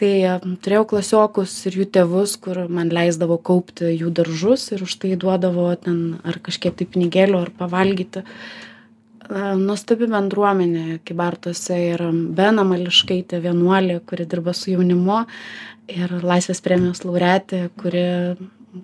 Tai 0.00 0.40
turėjau 0.64 0.86
klasiokus 0.94 1.52
ir 1.68 1.74
jų 1.82 1.86
tėvus, 1.92 2.38
kur 2.40 2.62
man 2.72 2.88
leisdavo 2.88 3.36
kaupti 3.36 3.90
jų 3.92 4.08
daržus 4.16 4.70
ir 4.72 4.84
už 4.86 4.94
tai 5.02 5.10
duodavo 5.20 5.66
ten 5.76 5.98
ar 6.24 6.38
kažkiek 6.40 6.72
tai 6.78 6.86
pinigėlių 6.88 7.42
ar 7.44 7.50
pavalgyti. 7.58 8.22
Nuostabi 9.60 10.08
bendruomenė 10.10 11.02
Kibartuose 11.04 11.76
ir 11.90 12.02
Bena 12.38 12.64
Mališkaitė, 12.66 13.42
vienuolė, 13.44 13.98
kuri 14.08 14.24
dirba 14.26 14.56
su 14.56 14.72
jaunimu 14.72 15.20
ir 15.92 16.16
Laisvės 16.24 16.64
premijos 16.64 17.04
laureatė, 17.04 17.66
kuri 17.78 18.06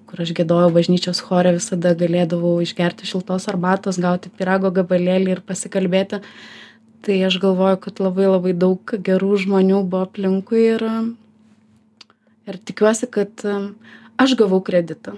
kur 0.07 0.23
aš 0.23 0.33
gėdojau 0.37 0.69
bažnyčios 0.75 1.23
chore, 1.25 1.53
visada 1.57 1.95
galėdavau 1.99 2.59
išgerti 2.65 3.09
šiltos 3.09 3.47
arbatos, 3.51 4.01
gauti 4.03 4.33
pirago 4.35 4.73
gabalėlį 4.75 5.37
ir 5.37 5.43
pasikalbėti. 5.47 6.21
Tai 7.05 7.17
aš 7.29 7.39
galvoju, 7.43 7.79
kad 7.85 8.01
labai 8.03 8.27
labai 8.31 8.53
daug 8.57 8.97
gerų 9.09 9.37
žmonių 9.45 9.83
buvo 9.85 10.07
aplinkui 10.07 10.63
ir, 10.73 10.85
ir 12.49 12.59
tikiuosi, 12.71 13.09
kad 13.13 13.45
um, 13.47 13.73
aš 14.23 14.35
gavau 14.41 14.63
kreditą. 14.65 15.17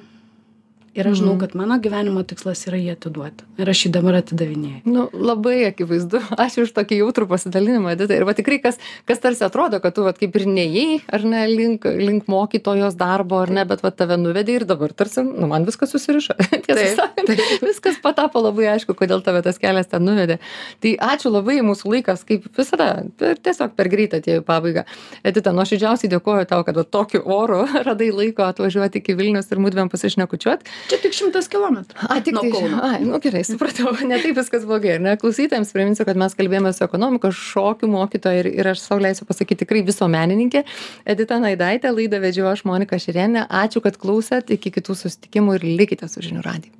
Ir 0.98 1.06
aš 1.06 1.20
žinau, 1.20 1.36
Mhm. 1.36 1.40
kad 1.40 1.54
mano 1.54 1.78
gyvenimo 1.78 2.24
tikslas 2.26 2.64
yra 2.66 2.78
jį 2.80 2.96
atiduoti. 2.96 3.44
Ir 3.62 3.68
aš 3.70 3.84
jį 3.86 3.90
dabar 3.94 4.18
atidavinėju. 4.18 4.80
Nu, 4.90 5.08
labai 5.14 5.68
akivaizdu. 5.70 6.18
Ačiū 6.44 6.64
už 6.66 6.72
tokį 6.74 6.98
jautrų 7.04 7.28
pasidalinimą, 7.30 7.92
Edita. 7.94 8.16
Ir 8.18 8.24
va 8.26 8.34
tikrai, 8.34 8.58
kas, 8.62 8.78
kas 9.06 9.22
tarsi 9.22 9.44
atrodo, 9.46 9.78
kad 9.80 9.94
tu 9.94 10.02
va, 10.02 10.12
kaip 10.12 10.34
ir 10.34 10.46
neėjai, 10.50 11.02
ar 11.14 11.22
ne, 11.22 11.44
link, 11.46 11.86
link 11.86 12.26
mokytojos 12.26 12.96
darbo, 12.98 13.38
ar 13.44 13.50
ne, 13.54 13.64
bet 13.64 13.84
va 13.86 13.92
tave 13.94 14.18
nuvedė 14.18 14.58
ir 14.58 14.64
dabar 14.66 14.90
tarsi, 14.92 15.22
nu, 15.22 15.46
man 15.46 15.64
viskas 15.68 15.94
susiriša. 15.94 16.34
Tiesą 16.66 16.88
sakant, 16.98 17.30
viskas 17.68 18.00
patapo 18.02 18.42
labai 18.42 18.66
aišku, 18.74 18.96
kodėl 18.98 19.22
tave 19.22 19.42
tas 19.46 19.58
kelias 19.62 19.86
ten 19.86 20.02
nuvedė. 20.02 20.40
Tai 20.82 20.94
ačiū 21.14 21.30
labai, 21.30 21.60
mūsų 21.62 21.94
laikas, 21.94 22.24
kaip 22.26 22.50
visada, 22.58 23.04
per, 23.18 23.38
tiesiog 23.38 23.76
per 23.78 23.88
greitą 23.92 24.18
atėjo 24.18 24.42
į 24.42 24.46
pabaigą. 24.48 24.84
Edita, 25.22 25.54
nuoširdžiausiai 25.54 26.10
dėkoju 26.10 26.48
tau, 26.50 26.64
kad 26.66 26.74
va, 26.74 26.82
tokiu 26.82 27.22
oru 27.22 27.62
radai 27.86 28.10
laiko 28.10 28.42
atvažiuoti 28.48 28.98
iki 28.98 29.14
Vilnius 29.14 29.52
ir 29.52 29.62
mūdvėm 29.62 29.90
pasišnekučiuoti. 29.92 30.64
Čia 30.88 30.98
tik 31.02 31.12
šimtas 31.16 31.50
kilometrų. 31.52 32.06
A, 32.08 32.16
tik 32.24 32.38
tai, 32.38 32.62
ai, 32.88 32.98
nu 33.04 33.18
gerai, 33.22 33.42
supratau, 33.44 33.92
ne 34.08 34.18
taip 34.22 34.38
viskas 34.38 34.64
blogai. 34.68 34.96
Ne? 35.04 35.16
Klausytājams 35.20 35.72
priminsiu, 35.74 36.06
kad 36.08 36.18
mes 36.20 36.36
kalbėjome 36.38 36.72
su 36.72 36.84
ekonomikos 36.86 37.36
šokių 37.36 37.90
mokytoja 37.92 38.42
ir, 38.44 38.50
ir 38.62 38.72
aš 38.72 38.86
savo 38.86 39.04
leisiu 39.04 39.28
pasakyti 39.28 39.66
tikrai 39.66 39.84
visuomenininkė 39.88 40.64
Edita 41.08 41.40
Naidaitė, 41.42 41.92
laidą 41.92 42.22
vedžiau 42.24 42.48
aš 42.52 42.64
Monika 42.68 43.00
Širienė. 43.00 43.44
Ačiū, 43.62 43.84
kad 43.84 44.00
klausėt, 44.00 44.54
iki 44.56 44.72
kitų 44.78 44.96
susitikimų 45.02 45.58
ir 45.58 45.68
likite 45.82 46.08
su 46.08 46.24
žinių 46.24 46.44
radiju. 46.46 46.72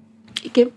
Iki. 0.49 0.71